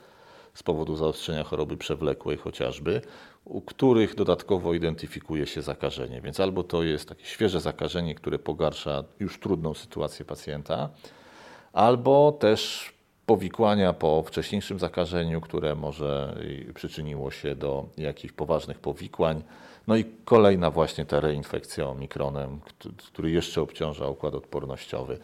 z 0.54 0.64
powodu 0.64 0.96
zaostrzenia 0.96 1.44
choroby 1.44 1.78
przewlekłej 1.78 2.38
chociażby, 2.38 3.02
u 3.46 3.62
których 3.62 4.16
dodatkowo 4.16 4.74
identyfikuje 4.74 5.46
się 5.46 5.62
zakażenie. 5.62 6.22
Więc 6.22 6.40
albo 6.40 6.64
to 6.64 6.84
jest 6.84 7.10
takie 7.10 7.26
świeże 7.26 7.60
zakażenie, 7.60 8.16
które 8.16 8.40
pogarsza 8.40 9.04
już 9.20 9.40
trudną 9.40 9.74
sytuację 9.74 10.26
pacjenta, 10.26 10.90
albo 11.74 12.32
też 12.32 12.94
powikłania 13.30 13.94
po 13.94 14.24
wcześniejszym 14.24 14.80
zakażeniu, 14.80 15.42
które 15.42 15.76
może 15.76 16.36
przyczyniło 16.76 17.32
się 17.32 17.56
do 17.56 17.86
jakichś 17.98 18.34
poważnych 18.34 18.80
powikłań. 18.80 19.44
No 19.88 19.96
i 19.96 20.06
kolejna 20.26 20.72
właśnie 20.72 21.06
ta 21.06 21.20
reinfekcja 21.20 21.88
omikronem, 21.88 22.60
który 22.98 23.32
jeszcze 23.32 23.62
obciąża 23.62 24.08
układ 24.08 24.34
odpornościowy. 24.34 25.18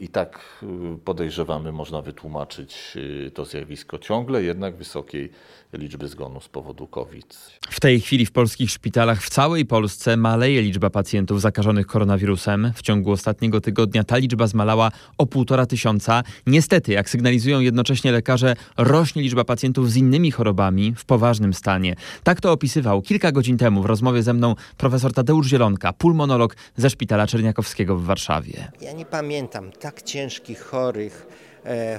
I 0.00 0.08
tak 0.08 0.62
podejrzewamy, 1.04 1.72
można 1.72 2.02
wytłumaczyć 2.02 2.98
to 3.34 3.44
zjawisko 3.44 3.98
ciągle 3.98 4.42
jednak 4.42 4.76
wysokiej 4.76 5.30
liczby 5.72 6.08
zgonów 6.08 6.44
z 6.44 6.48
powodu 6.48 6.86
COVID. 6.86 7.58
W 7.70 7.80
tej 7.80 8.00
chwili 8.00 8.26
w 8.26 8.32
polskich 8.32 8.70
szpitalach 8.70 9.22
w 9.22 9.30
całej 9.30 9.66
Polsce 9.66 10.16
maleje 10.16 10.62
liczba 10.62 10.90
pacjentów 10.90 11.40
zakażonych 11.40 11.86
koronawirusem. 11.86 12.72
W 12.74 12.82
ciągu 12.82 13.10
ostatniego 13.10 13.60
tygodnia 13.60 14.04
ta 14.04 14.16
liczba 14.16 14.46
zmalała 14.46 14.90
o 15.18 15.26
półtora 15.26 15.66
tysiąca. 15.66 16.22
Niestety, 16.46 16.92
jak 16.92 17.10
sygnalizują 17.10 17.60
jednocześnie 17.60 18.12
lekarze, 18.12 18.56
rośnie 18.76 19.22
liczba 19.22 19.44
pacjentów 19.44 19.90
z 19.90 19.96
innymi 19.96 20.30
chorobami 20.30 20.94
w 20.96 21.04
poważnym 21.04 21.54
stanie. 21.54 21.96
Tak 22.22 22.40
to 22.40 22.52
opisywał 22.52 23.02
kilka 23.02 23.32
godzin 23.32 23.58
temu 23.58 23.82
w 23.82 23.86
rozmowie 23.86 24.22
ze 24.22 24.34
mną 24.34 24.54
profesor 24.76 25.12
Tadeusz 25.12 25.46
Zielonka, 25.46 25.92
pulmonolog 25.92 26.56
ze 26.76 26.90
Szpitala 26.90 27.26
Czerniakowskiego 27.26 27.96
w 27.96 28.04
Warszawie. 28.04 28.72
Ja 28.80 28.92
nie 28.92 29.06
pamiętam 29.06 29.61
tak 29.70 30.02
ciężkich 30.02 30.60
chorych 30.60 31.26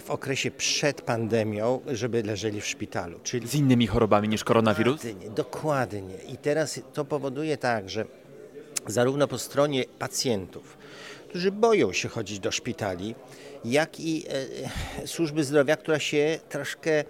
w 0.05 0.11
okresie 0.11 0.51
przed 0.51 1.01
pandemią, 1.01 1.81
żeby 1.87 2.23
leżeli 2.23 2.61
w 2.61 2.67
szpitalu. 2.67 3.19
Czyli 3.23 3.47
z 3.47 3.55
innymi 3.55 3.87
chorobami 3.87 4.29
niż 4.29 4.43
koronawirus? 4.43 5.01
Dokładnie, 5.01 5.29
dokładnie. 5.29 6.15
I 6.33 6.37
teraz 6.37 6.81
to 6.93 7.05
powoduje 7.05 7.57
tak, 7.57 7.89
że 7.89 8.05
zarówno 8.87 9.27
po 9.27 9.37
stronie 9.37 9.83
pacjentów, 9.99 10.77
którzy 11.29 11.51
boją 11.51 11.93
się 11.93 12.09
chodzić 12.09 12.39
do 12.39 12.51
szpitali, 12.51 13.15
jak 13.65 13.99
i 13.99 14.25
e, 15.03 15.07
służby 15.07 15.43
zdrowia, 15.43 15.77
która 15.77 15.99
się 15.99 16.39
troszkę 16.49 16.91
e, 16.99 17.05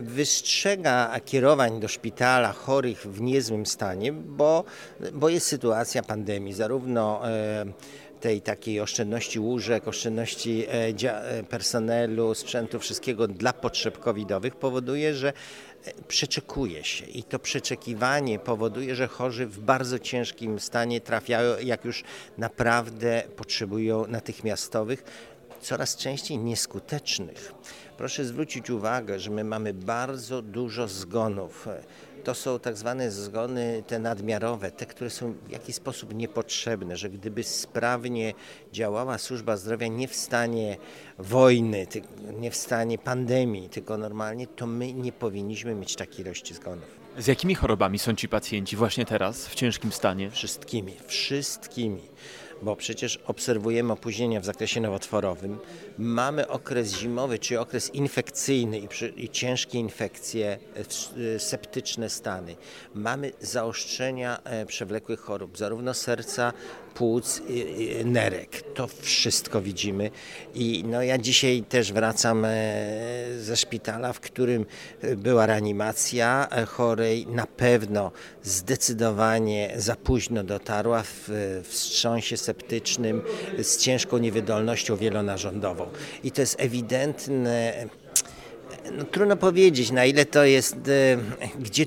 wystrzega 0.00 1.20
kierowań 1.24 1.80
do 1.80 1.88
szpitala 1.88 2.52
chorych 2.52 2.98
w 2.98 3.20
niezłym 3.20 3.66
stanie, 3.66 4.12
bo, 4.12 4.64
bo 5.12 5.28
jest 5.28 5.46
sytuacja 5.46 6.02
pandemii, 6.02 6.52
zarówno 6.52 7.28
e, 7.28 7.66
tej 8.20 8.40
takiej 8.40 8.80
oszczędności 8.80 9.38
łóżek, 9.40 9.88
oszczędności 9.88 10.66
personelu, 11.48 12.34
sprzętu, 12.34 12.78
wszystkiego 12.78 13.28
dla 13.28 13.52
potrzeb 13.52 13.98
covidowych 13.98 14.56
powoduje, 14.56 15.14
że 15.14 15.32
przeczekuje 16.08 16.84
się 16.84 17.06
i 17.06 17.22
to 17.22 17.38
przeczekiwanie 17.38 18.38
powoduje, 18.38 18.94
że 18.94 19.08
chorzy 19.08 19.46
w 19.46 19.58
bardzo 19.58 19.98
ciężkim 19.98 20.60
stanie 20.60 21.00
trafiają, 21.00 21.58
jak 21.58 21.84
już 21.84 22.04
naprawdę 22.38 23.22
potrzebują 23.36 24.06
natychmiastowych, 24.06 25.04
coraz 25.60 25.96
częściej 25.96 26.38
nieskutecznych. 26.38 27.52
Proszę 27.96 28.24
zwrócić 28.24 28.70
uwagę, 28.70 29.20
że 29.20 29.30
my 29.30 29.44
mamy 29.44 29.74
bardzo 29.74 30.42
dużo 30.42 30.88
zgonów. 30.88 31.68
To 32.24 32.34
są 32.34 32.58
tak 32.58 32.76
zwane 32.76 33.10
zgony 33.10 33.82
te 33.86 33.98
nadmiarowe, 33.98 34.70
te, 34.70 34.86
które 34.86 35.10
są 35.10 35.32
w 35.32 35.50
jakiś 35.50 35.76
sposób 35.76 36.14
niepotrzebne, 36.14 36.96
że 36.96 37.10
gdyby 37.10 37.42
sprawnie 37.42 38.34
działała 38.72 39.18
służba 39.18 39.56
zdrowia 39.56 39.86
nie 39.86 40.08
w 40.08 40.14
stanie 40.14 40.76
wojny, 41.18 41.86
nie 42.40 42.50
w 42.50 42.56
stanie 42.56 42.98
pandemii, 42.98 43.68
tylko 43.68 43.98
normalnie, 43.98 44.46
to 44.46 44.66
my 44.66 44.92
nie 44.92 45.12
powinniśmy 45.12 45.74
mieć 45.74 45.96
takiej 45.96 46.20
ilości 46.20 46.54
zgonów. 46.54 47.00
Z 47.18 47.26
jakimi 47.26 47.54
chorobami 47.54 47.98
są 47.98 48.14
ci 48.14 48.28
pacjenci 48.28 48.76
właśnie 48.76 49.06
teraz 49.06 49.48
w 49.48 49.54
ciężkim 49.54 49.92
stanie? 49.92 50.30
Wszystkimi, 50.30 50.96
wszystkimi 51.06 52.02
bo 52.62 52.76
przecież 52.76 53.18
obserwujemy 53.26 53.92
opóźnienia 53.92 54.40
w 54.40 54.44
zakresie 54.44 54.80
nowotworowym. 54.80 55.58
Mamy 55.98 56.48
okres 56.48 56.96
zimowy, 56.96 57.38
czy 57.38 57.60
okres 57.60 57.94
infekcyjny 57.94 58.78
i, 58.78 58.88
przy, 58.88 59.08
i 59.08 59.28
ciężkie 59.28 59.78
infekcje, 59.78 60.58
e, 61.34 61.38
septyczne 61.38 62.10
stany. 62.10 62.56
Mamy 62.94 63.32
zaostrzenia 63.40 64.38
e, 64.44 64.66
przewlekłych 64.66 65.20
chorób, 65.20 65.58
zarówno 65.58 65.94
serca, 65.94 66.52
płuc, 66.94 67.42
nerek. 68.04 68.62
To 68.74 68.86
wszystko 69.00 69.62
widzimy. 69.62 70.10
I 70.54 70.84
no, 70.86 71.02
ja 71.02 71.18
dzisiaj 71.18 71.62
też 71.68 71.92
wracam 71.92 72.44
e, 72.44 72.50
ze 73.40 73.56
szpitala, 73.56 74.12
w 74.12 74.20
którym 74.20 74.66
była 75.16 75.46
reanimacja 75.46 76.48
chorej. 76.66 77.26
Na 77.26 77.46
pewno 77.46 78.12
zdecydowanie 78.42 79.74
za 79.76 79.96
późno 79.96 80.44
dotarła 80.44 81.02
w, 81.02 81.30
wstrząsie 81.68 82.36
septycznym 82.36 83.22
z 83.62 83.76
ciężką 83.76 84.18
niewydolnością 84.18 84.96
wielonarządową. 84.96 85.86
I 86.24 86.30
to 86.30 86.40
jest 86.40 86.60
ewidentne. 86.60 87.86
No, 88.92 89.04
trudno 89.04 89.36
powiedzieć, 89.36 89.90
na 89.90 90.04
ile 90.04 90.24
to 90.24 90.44
jest, 90.44 90.76
e, 90.76 91.18
gdzie, 91.60 91.86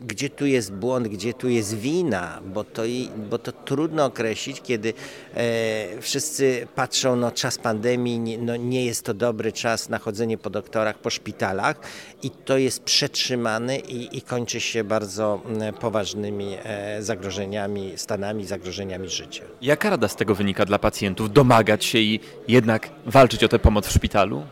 gdzie 0.00 0.30
tu 0.30 0.46
jest 0.46 0.72
błąd, 0.72 1.08
gdzie 1.08 1.34
tu 1.34 1.48
jest 1.48 1.78
wina, 1.78 2.40
bo 2.46 2.64
to, 2.64 2.82
bo 3.30 3.38
to 3.38 3.52
trudno 3.52 4.04
określić, 4.04 4.60
kiedy 4.60 4.94
e, 5.34 6.00
wszyscy 6.00 6.66
patrzą, 6.74 7.16
no 7.16 7.30
czas 7.30 7.58
pandemii, 7.58 8.18
nie, 8.18 8.38
no 8.38 8.56
nie 8.56 8.84
jest 8.84 9.04
to 9.04 9.14
dobry 9.14 9.52
czas 9.52 9.88
na 9.88 9.98
chodzenie 9.98 10.38
po 10.38 10.50
doktorach, 10.50 10.98
po 10.98 11.10
szpitalach 11.10 11.80
i 12.22 12.30
to 12.30 12.58
jest 12.58 12.82
przetrzymane 12.82 13.78
i, 13.78 14.18
i 14.18 14.22
kończy 14.22 14.60
się 14.60 14.84
bardzo 14.84 15.42
poważnymi 15.80 16.56
e, 16.64 17.02
zagrożeniami, 17.02 17.92
stanami, 17.96 18.46
zagrożeniami 18.46 19.08
życia. 19.08 19.44
Jaka 19.62 19.90
rada 19.90 20.08
z 20.08 20.16
tego 20.16 20.34
wynika 20.34 20.64
dla 20.64 20.78
pacjentów? 20.78 21.32
Domagać 21.32 21.84
się 21.84 21.98
i 21.98 22.20
jednak 22.48 22.90
walczyć 23.06 23.44
o 23.44 23.48
tę 23.48 23.58
pomoc 23.58 23.86
w 23.86 23.92
szpitalu? 23.92 24.42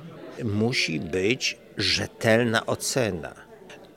Musi 0.45 1.00
być 1.00 1.59
rzetelna 1.76 2.67
ocena 2.67 3.48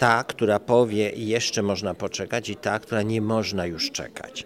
ta, 0.02 0.24
która 0.24 0.60
powie 0.60 1.12
jeszcze 1.16 1.62
można 1.62 1.94
poczekać 1.94 2.50
i 2.50 2.56
ta, 2.56 2.80
która 2.80 3.02
nie 3.02 3.22
można 3.22 3.66
już 3.66 3.92
czekać. 3.92 4.46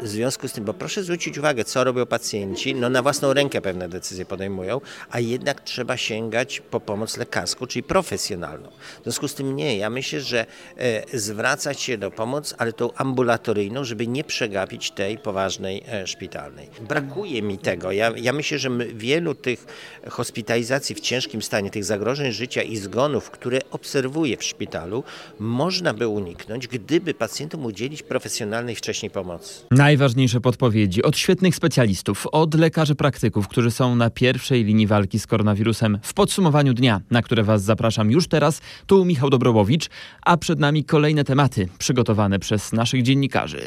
W 0.00 0.08
związku 0.08 0.48
z 0.48 0.52
tym, 0.52 0.64
bo 0.64 0.74
proszę 0.74 1.02
zwrócić 1.02 1.38
uwagę, 1.38 1.64
co 1.64 1.84
robią 1.84 2.06
pacjenci, 2.06 2.74
no 2.74 2.88
na 2.88 3.02
własną 3.02 3.32
rękę 3.32 3.60
pewne 3.60 3.88
decyzje 3.88 4.26
podejmują, 4.26 4.80
a 5.10 5.20
jednak 5.20 5.60
trzeba 5.60 5.96
sięgać 5.96 6.60
po 6.60 6.80
pomoc 6.80 7.16
lekarską, 7.16 7.66
czyli 7.66 7.82
profesjonalną. 7.82 8.68
W 9.00 9.02
związku 9.02 9.28
z 9.28 9.34
tym 9.34 9.56
nie, 9.56 9.76
ja 9.76 9.90
myślę, 9.90 10.20
że 10.20 10.46
e, 10.76 11.18
zwracać 11.18 11.80
się 11.80 11.98
do 11.98 12.10
pomocy, 12.10 12.54
ale 12.58 12.72
tą 12.72 12.92
ambulatoryjną, 12.92 13.84
żeby 13.84 14.06
nie 14.06 14.24
przegapić 14.24 14.90
tej 14.90 15.18
poważnej 15.18 15.82
e, 15.88 16.06
szpitalnej. 16.06 16.68
Brakuje 16.80 17.42
mi 17.42 17.58
tego. 17.58 17.92
Ja, 17.92 18.12
ja 18.16 18.32
myślę, 18.32 18.58
że 18.58 18.70
wielu 18.94 19.34
tych 19.34 19.66
hospitalizacji 20.10 20.94
w 20.94 21.00
ciężkim 21.00 21.42
stanie, 21.42 21.70
tych 21.70 21.84
zagrożeń 21.84 22.32
życia 22.32 22.62
i 22.62 22.76
zgonów, 22.76 23.30
które 23.30 23.58
obserwuję 23.70 24.36
w 24.36 24.44
szpitalu, 24.44 24.65
szpitalu 24.66 25.04
można 25.40 25.94
by 25.94 26.08
uniknąć, 26.08 26.68
gdyby 26.68 27.14
pacjentom 27.14 27.64
udzielić 27.64 28.02
profesjonalnej 28.02 28.76
wcześniej 28.76 29.10
pomocy. 29.10 29.64
Najważniejsze 29.70 30.40
podpowiedzi 30.40 31.02
od 31.02 31.18
świetnych 31.18 31.56
specjalistów, 31.56 32.26
od 32.26 32.54
lekarzy 32.54 32.94
praktyków, 32.94 33.48
którzy 33.48 33.70
są 33.70 33.96
na 33.96 34.10
pierwszej 34.10 34.64
linii 34.64 34.86
walki 34.86 35.18
z 35.18 35.26
koronawirusem 35.26 35.98
w 36.02 36.14
podsumowaniu 36.14 36.74
dnia, 36.74 37.00
na 37.10 37.22
które 37.22 37.42
Was 37.42 37.62
zapraszam 37.62 38.10
już 38.10 38.28
teraz. 38.28 38.60
Tu 38.86 39.04
Michał 39.04 39.30
Dobrołowicz, 39.30 39.88
a 40.22 40.36
przed 40.36 40.58
nami 40.58 40.84
kolejne 40.84 41.24
tematy 41.24 41.68
przygotowane 41.78 42.38
przez 42.38 42.72
naszych 42.72 43.02
dziennikarzy. 43.02 43.60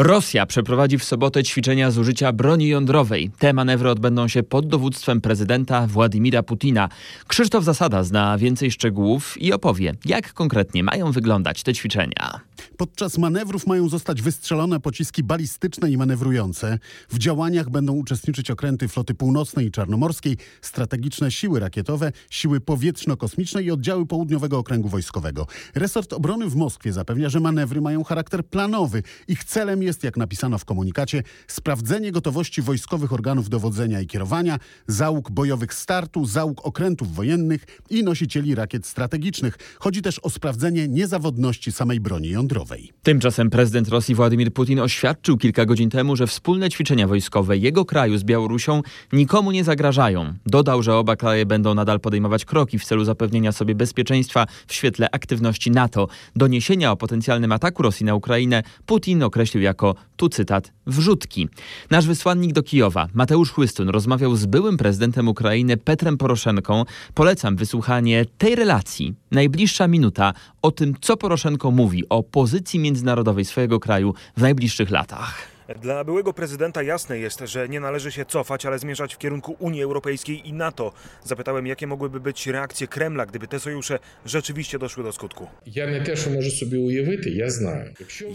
Rosja 0.00 0.46
przeprowadzi 0.46 0.98
w 0.98 1.04
sobotę 1.04 1.42
ćwiczenia 1.42 1.90
z 1.90 1.98
użycia 1.98 2.32
broni 2.32 2.68
jądrowej. 2.68 3.30
Te 3.38 3.52
manewry 3.52 3.90
odbędą 3.90 4.28
się 4.28 4.42
pod 4.42 4.68
dowództwem 4.68 5.20
prezydenta 5.20 5.86
Władimira 5.86 6.42
Putina. 6.42 6.88
Krzysztof 7.26 7.64
Zasada 7.64 8.02
zna 8.04 8.38
więcej 8.38 8.70
szczegółów 8.70 9.42
i 9.42 9.52
opowie, 9.52 9.94
jak 10.04 10.32
konkretnie 10.32 10.84
mają 10.84 11.12
wyglądać 11.12 11.62
te 11.62 11.74
ćwiczenia. 11.74 12.40
Podczas 12.76 13.18
manewrów 13.18 13.66
mają 13.66 13.88
zostać 13.88 14.22
wystrzelone 14.22 14.80
pociski 14.80 15.22
balistyczne 15.22 15.90
i 15.90 15.96
manewrujące. 15.96 16.78
W 17.10 17.18
działaniach 17.18 17.70
będą 17.70 17.92
uczestniczyć 17.92 18.50
okręty 18.50 18.88
floty 18.88 19.14
północnej 19.14 19.66
i 19.66 19.70
czarnomorskiej, 19.70 20.36
strategiczne 20.60 21.30
siły 21.30 21.60
rakietowe, 21.60 22.12
siły 22.30 22.60
powietrzno-kosmiczne 22.60 23.62
i 23.62 23.70
oddziały 23.70 24.06
południowego 24.06 24.58
okręgu 24.58 24.88
wojskowego. 24.88 25.46
Resort 25.74 26.12
obrony 26.12 26.50
w 26.50 26.56
Moskwie 26.56 26.92
zapewnia, 26.92 27.28
że 27.28 27.40
manewry 27.40 27.80
mają 27.80 28.04
charakter 28.04 28.46
planowy. 28.46 29.02
Ich 29.28 29.44
celem 29.44 29.82
jest, 29.82 29.89
jak 30.04 30.16
napisano 30.16 30.58
w 30.58 30.64
komunikacie, 30.64 31.22
sprawdzenie 31.46 32.12
gotowości 32.12 32.62
wojskowych 32.62 33.12
organów 33.12 33.48
dowodzenia 33.48 34.00
i 34.00 34.06
kierowania, 34.06 34.58
załóg 34.86 35.30
bojowych 35.30 35.74
startu, 35.74 36.24
załóg 36.24 36.66
okrętów 36.66 37.14
wojennych 37.14 37.66
i 37.90 38.04
nosicieli 38.04 38.54
rakiet 38.54 38.86
strategicznych. 38.86 39.58
Chodzi 39.78 40.02
też 40.02 40.18
o 40.18 40.30
sprawdzenie 40.30 40.88
niezawodności 40.88 41.72
samej 41.72 42.00
broni 42.00 42.28
jądrowej. 42.28 42.92
Tymczasem 43.02 43.50
prezydent 43.50 43.88
Rosji 43.88 44.14
Władimir 44.14 44.52
Putin 44.52 44.80
oświadczył 44.80 45.36
kilka 45.36 45.66
godzin 45.66 45.90
temu, 45.90 46.16
że 46.16 46.26
wspólne 46.26 46.70
ćwiczenia 46.70 47.08
wojskowe 47.08 47.56
jego 47.58 47.84
kraju 47.84 48.18
z 48.18 48.24
Białorusią 48.24 48.82
nikomu 49.12 49.52
nie 49.52 49.64
zagrażają. 49.64 50.34
Dodał, 50.46 50.82
że 50.82 50.94
oba 50.94 51.16
kraje 51.16 51.46
będą 51.46 51.74
nadal 51.74 52.00
podejmować 52.00 52.44
kroki 52.44 52.78
w 52.78 52.84
celu 52.84 53.04
zapewnienia 53.04 53.52
sobie 53.52 53.74
bezpieczeństwa 53.74 54.46
w 54.66 54.74
świetle 54.74 55.08
aktywności 55.12 55.70
NATO. 55.70 56.08
Doniesienia 56.36 56.92
o 56.92 56.96
potencjalnym 56.96 57.52
ataku 57.52 57.82
Rosji 57.82 58.06
na 58.06 58.14
Ukrainę 58.14 58.62
Putin 58.86 59.22
określił 59.22 59.62
jako, 59.62 59.79
tu 60.16 60.28
cytat, 60.28 60.72
wrzutki. 60.86 61.48
Nasz 61.90 62.06
wysłannik 62.06 62.52
do 62.52 62.62
Kijowa, 62.62 63.08
Mateusz 63.14 63.50
Chłystun, 63.50 63.88
rozmawiał 63.88 64.36
z 64.36 64.46
byłym 64.46 64.76
prezydentem 64.76 65.28
Ukrainy 65.28 65.76
Petrem 65.76 66.18
Poroszenką. 66.18 66.84
Polecam 67.14 67.56
wysłuchanie 67.56 68.24
tej 68.38 68.54
relacji. 68.54 69.14
Najbliższa 69.30 69.88
minuta 69.88 70.32
o 70.62 70.70
tym, 70.70 70.94
co 71.00 71.16
Poroszenko 71.16 71.70
mówi 71.70 72.08
o 72.08 72.22
pozycji 72.22 72.80
międzynarodowej 72.80 73.44
swojego 73.44 73.80
kraju 73.80 74.14
w 74.36 74.42
najbliższych 74.42 74.90
latach. 74.90 75.59
Dla 75.76 76.04
byłego 76.04 76.32
prezydenta 76.32 76.82
jasne 76.82 77.18
jest, 77.18 77.40
że 77.44 77.68
nie 77.68 77.80
należy 77.80 78.12
się 78.12 78.24
cofać, 78.24 78.66
ale 78.66 78.78
zmierzać 78.78 79.14
w 79.14 79.18
kierunku 79.18 79.56
Unii 79.58 79.82
Europejskiej 79.82 80.48
i 80.48 80.52
NATO. 80.52 80.92
Zapytałem, 81.24 81.66
jakie 81.66 81.86
mogłyby 81.86 82.20
być 82.20 82.46
reakcje 82.46 82.86
Kremla, 82.86 83.26
gdyby 83.26 83.48
te 83.48 83.60
sojusze 83.60 83.98
rzeczywiście 84.24 84.78
doszły 84.78 85.04
do 85.04 85.12
skutku. 85.12 85.46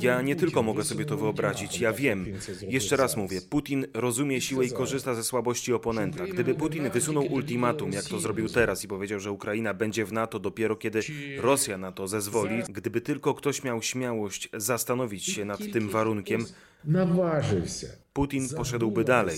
Ja 0.02 0.22
nie 0.22 0.36
tylko 0.36 0.64
mogę 0.64 0.84
sobie 0.84 1.06
to 1.06 1.18
wyobrazić, 1.18 1.80
ja 1.80 1.94
wiem. 1.94 2.26
Jeszcze 2.68 2.96
raz 2.96 3.18
mówię, 3.18 3.42
Putin 3.50 3.86
rozumie 3.94 4.42
siłę 4.42 4.66
i 4.66 4.72
korzysta 4.72 5.16
ze 5.16 5.24
słabości 5.24 5.74
oponenta. 5.74 6.28
Gdyby 6.28 6.56
Putin 6.56 6.90
wysunął 6.90 7.26
ultimatum, 7.34 7.92
jak 7.92 8.06
to 8.06 8.20
zrobił 8.20 8.50
teraz 8.50 8.84
i 8.84 8.88
powiedział, 8.88 9.20
że 9.20 9.32
Ukraina 9.32 9.74
będzie 9.74 10.06
w 10.06 10.14
NATO 10.14 10.40
dopiero 10.40 10.76
kiedy 10.76 11.00
Rosja 11.38 11.78
na 11.78 11.92
to 11.92 12.08
zezwoli, 12.08 12.64
gdyby 12.70 13.02
tylko 13.02 13.34
ktoś 13.34 13.64
miał 13.64 13.82
śmiałość 13.82 14.50
zastanowić 14.54 15.26
się 15.26 15.46
nad 15.46 15.60
tym 15.74 15.90
warunkiem, 15.90 16.46
Putin 18.16 18.50
poszedłby 18.58 19.04
dalej. 19.04 19.36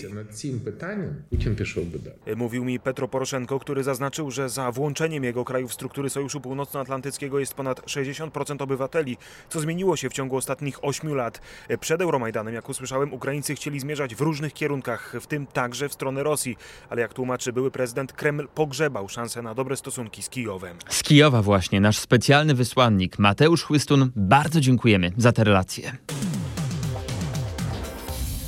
Mówił 2.36 2.66
mi 2.66 2.80
Petro 2.80 3.08
Poroszenko, 3.08 3.60
który 3.60 3.84
zaznaczył, 3.84 4.32
że 4.32 4.50
za 4.50 4.72
włączeniem 4.72 5.24
jego 5.24 5.46
kraju 5.46 5.68
w 5.68 5.74
struktury 5.74 6.10
Sojuszu 6.10 6.42
Północnoatlantyckiego 6.42 7.40
jest 7.40 7.54
ponad 7.54 7.82
60% 7.82 8.62
obywateli, 8.64 9.18
co 9.50 9.60
zmieniło 9.60 9.96
się 9.96 10.10
w 10.10 10.14
ciągu 10.14 10.36
ostatnich 10.36 10.84
8 10.84 11.16
lat. 11.16 11.42
Przed 11.80 12.02
Euromajdanem, 12.02 12.54
jak 12.54 12.70
usłyszałem, 12.70 13.14
Ukraińcy 13.14 13.56
chcieli 13.56 13.80
zmierzać 13.80 14.16
w 14.16 14.22
różnych 14.22 14.54
kierunkach, 14.54 15.14
w 15.22 15.28
tym 15.28 15.48
także 15.48 15.90
w 15.90 15.94
stronę 15.94 16.24
Rosji, 16.24 16.58
ale 16.90 17.02
jak 17.02 17.14
tłumaczy 17.14 17.54
były 17.54 17.72
prezydent, 17.72 18.14
Kreml 18.14 18.48
pogrzebał 18.56 19.10
szansę 19.10 19.42
na 19.42 19.54
dobre 19.54 19.78
stosunki 19.78 20.24
z 20.24 20.30
Kijowem. 20.30 20.78
Z 20.90 21.04
Kijowa 21.04 21.42
właśnie 21.42 21.82
nasz 21.82 21.98
specjalny 21.98 22.54
wysłannik 22.54 23.20
Mateusz 23.20 23.64
Chłystun. 23.64 24.12
Bardzo 24.16 24.62
dziękujemy 24.62 25.12
za 25.18 25.32
te 25.32 25.44
relacje. 25.44 25.92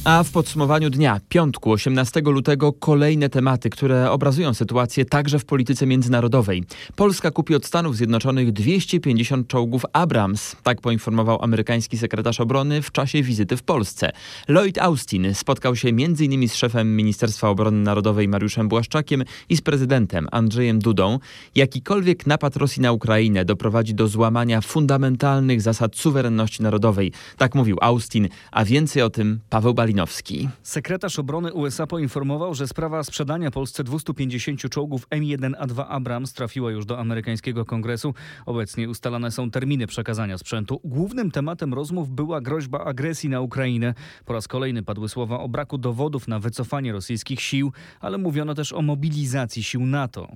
A 0.03 0.23
w 0.23 0.31
podsumowaniu 0.31 0.89
dnia, 0.89 1.19
piątku 1.29 1.71
18 1.71 2.21
lutego, 2.21 2.73
kolejne 2.73 3.29
tematy, 3.29 3.69
które 3.69 4.11
obrazują 4.11 4.53
sytuację 4.53 5.05
także 5.05 5.39
w 5.39 5.45
polityce 5.45 5.85
międzynarodowej. 5.85 6.63
Polska 6.95 7.31
kupi 7.31 7.55
od 7.55 7.65
Stanów 7.65 7.95
Zjednoczonych 7.95 8.51
250 8.51 9.47
czołgów 9.47 9.85
Abrams, 9.93 10.55
tak 10.63 10.81
poinformował 10.81 11.43
amerykański 11.43 11.97
sekretarz 11.97 12.39
obrony 12.39 12.81
w 12.81 12.91
czasie 12.91 13.23
wizyty 13.23 13.57
w 13.57 13.63
Polsce. 13.63 14.11
Lloyd 14.47 14.77
Austin 14.77 15.33
spotkał 15.33 15.75
się 15.75 15.89
m.in. 15.89 16.49
z 16.49 16.55
szefem 16.55 16.95
Ministerstwa 16.95 17.49
Obrony 17.49 17.77
Narodowej 17.77 18.27
Mariuszem 18.27 18.67
Błaszczakiem 18.67 19.23
i 19.49 19.57
z 19.57 19.61
prezydentem 19.61 20.27
Andrzejem 20.31 20.79
Dudą. 20.79 21.19
Jakikolwiek 21.55 22.27
napad 22.27 22.55
Rosji 22.55 22.81
na 22.81 22.91
Ukrainę 22.91 23.45
doprowadzi 23.45 23.95
do 23.95 24.07
złamania 24.07 24.62
fundamentalnych 24.62 25.62
zasad 25.62 25.95
suwerenności 25.95 26.63
narodowej. 26.63 27.12
Tak 27.38 27.55
mówił 27.55 27.77
Austin, 27.81 28.27
a 28.51 28.65
więcej 28.65 29.01
o 29.03 29.09
tym 29.09 29.39
Paweł 29.49 29.73
Balinowski. 29.89 30.49
Sekretarz 30.63 31.19
obrony 31.19 31.54
USA 31.54 31.88
poinformował, 31.88 32.54
że 32.54 32.67
sprawa 32.67 33.04
sprzedania 33.04 33.52
Polsce 33.52 33.84
250 33.84 34.69
czołgów 34.69 35.08
M1A2 35.08 35.86
Abrams 35.88 36.34
trafiła 36.34 36.71
już 36.71 36.86
do 36.86 36.99
amerykańskiego 36.99 37.65
kongresu. 37.65 38.13
Obecnie 38.45 38.89
ustalane 38.89 39.32
są 39.32 39.52
terminy 39.52 39.88
przekazania 39.88 40.38
sprzętu. 40.38 40.82
Głównym 40.84 41.32
tematem 41.32 41.73
rozmów 41.73 42.10
była 42.10 42.41
groźba 42.41 42.80
agresji 42.80 43.30
na 43.30 43.41
Ukrainę. 43.41 43.93
Po 44.25 44.34
raz 44.34 44.47
kolejny 44.47 44.84
padły 44.84 45.10
słowa 45.10 45.39
o 45.39 45.49
braku 45.49 45.78
dowodów 45.78 46.28
na 46.28 46.39
wycofanie 46.39 46.91
rosyjskich 46.91 47.41
sił, 47.41 47.71
ale 47.99 48.17
mówiono 48.17 48.56
też 48.56 48.73
o 48.73 48.82
mobilizacji 48.82 49.63
sił 49.63 49.86
NATO. 49.86 50.28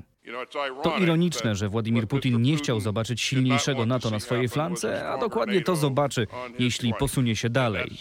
To 0.84 0.98
ironiczne, 0.98 1.56
że 1.56 1.70
Władimir 1.70 2.08
Putin 2.08 2.42
nie 2.42 2.58
chciał 2.58 2.80
zobaczyć 2.80 3.22
silniejszego 3.22 3.86
NATO 3.86 4.10
na 4.10 4.20
swojej 4.20 4.50
flance, 4.50 5.10
a 5.10 5.18
dokładnie 5.18 5.62
to 5.62 5.76
zobaczy, 5.76 6.28
jeśli 6.60 6.94
posunie 6.94 7.36
się 7.36 7.50
dalej. 7.50 7.98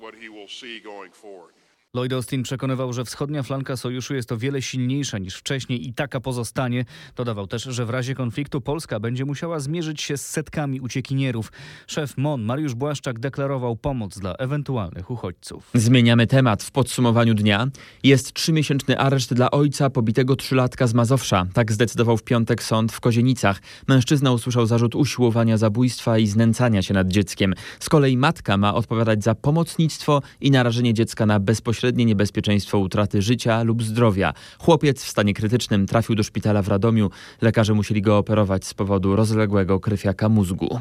what 0.00 0.14
he 0.14 0.28
will 0.28 0.48
see 0.48 0.80
going 0.80 1.10
forward. 1.10 1.52
Lloyd 1.94 2.12
Austin 2.12 2.42
przekonywał, 2.42 2.92
że 2.92 3.04
wschodnia 3.04 3.42
flanka 3.42 3.76
sojuszu 3.76 4.14
jest 4.14 4.32
o 4.32 4.36
wiele 4.36 4.62
silniejsza 4.62 5.18
niż 5.18 5.36
wcześniej 5.36 5.88
i 5.88 5.94
taka 5.94 6.20
pozostanie. 6.20 6.84
Dodawał 7.16 7.46
też, 7.46 7.62
że 7.62 7.86
w 7.86 7.90
razie 7.90 8.14
konfliktu 8.14 8.60
Polska 8.60 9.00
będzie 9.00 9.24
musiała 9.24 9.60
zmierzyć 9.60 10.02
się 10.02 10.16
z 10.16 10.26
setkami 10.26 10.80
uciekinierów. 10.80 11.52
Szef 11.86 12.18
MON 12.18 12.42
Mariusz 12.42 12.74
Błaszczak 12.74 13.18
deklarował 13.18 13.76
pomoc 13.76 14.18
dla 14.18 14.34
ewentualnych 14.34 15.10
uchodźców. 15.10 15.70
Zmieniamy 15.74 16.26
temat. 16.26 16.62
W 16.62 16.70
podsumowaniu 16.70 17.34
dnia 17.34 17.66
jest 18.02 18.32
trzymiesięczny 18.32 18.98
areszt 18.98 19.34
dla 19.34 19.50
ojca 19.50 19.90
pobitego 19.90 20.36
trzylatka 20.36 20.86
z 20.86 20.94
Mazowsza. 20.94 21.46
Tak 21.52 21.72
zdecydował 21.72 22.16
w 22.16 22.22
piątek 22.22 22.62
sąd 22.62 22.92
w 22.92 23.00
Kozienicach. 23.00 23.62
Mężczyzna 23.88 24.32
usłyszał 24.32 24.66
zarzut 24.66 24.94
usiłowania 24.94 25.56
zabójstwa 25.56 26.18
i 26.18 26.26
znęcania 26.26 26.82
się 26.82 26.94
nad 26.94 27.08
dzieckiem. 27.08 27.54
Z 27.80 27.88
kolei 27.88 28.16
matka 28.16 28.56
ma 28.56 28.74
odpowiadać 28.74 29.24
za 29.24 29.34
pomocnictwo 29.34 30.22
i 30.40 30.50
narażenie 30.50 30.94
dziecka 30.94 31.26
na 31.26 31.40
bezpośrednie 31.40 31.79
bezpośrednie 31.80 32.04
niebezpieczeństwo 32.04 32.78
utraty 32.78 33.22
życia 33.22 33.62
lub 33.62 33.82
zdrowia. 33.82 34.32
Chłopiec 34.58 35.04
w 35.04 35.08
stanie 35.08 35.34
krytycznym 35.34 35.86
trafił 35.86 36.14
do 36.14 36.22
szpitala 36.22 36.62
w 36.62 36.68
Radomiu. 36.68 37.10
Lekarze 37.40 37.74
musieli 37.74 38.02
go 38.02 38.18
operować 38.18 38.64
z 38.66 38.74
powodu 38.74 39.16
rozległego 39.16 39.80
krwiaka 39.80 40.28
mózgu. 40.28 40.80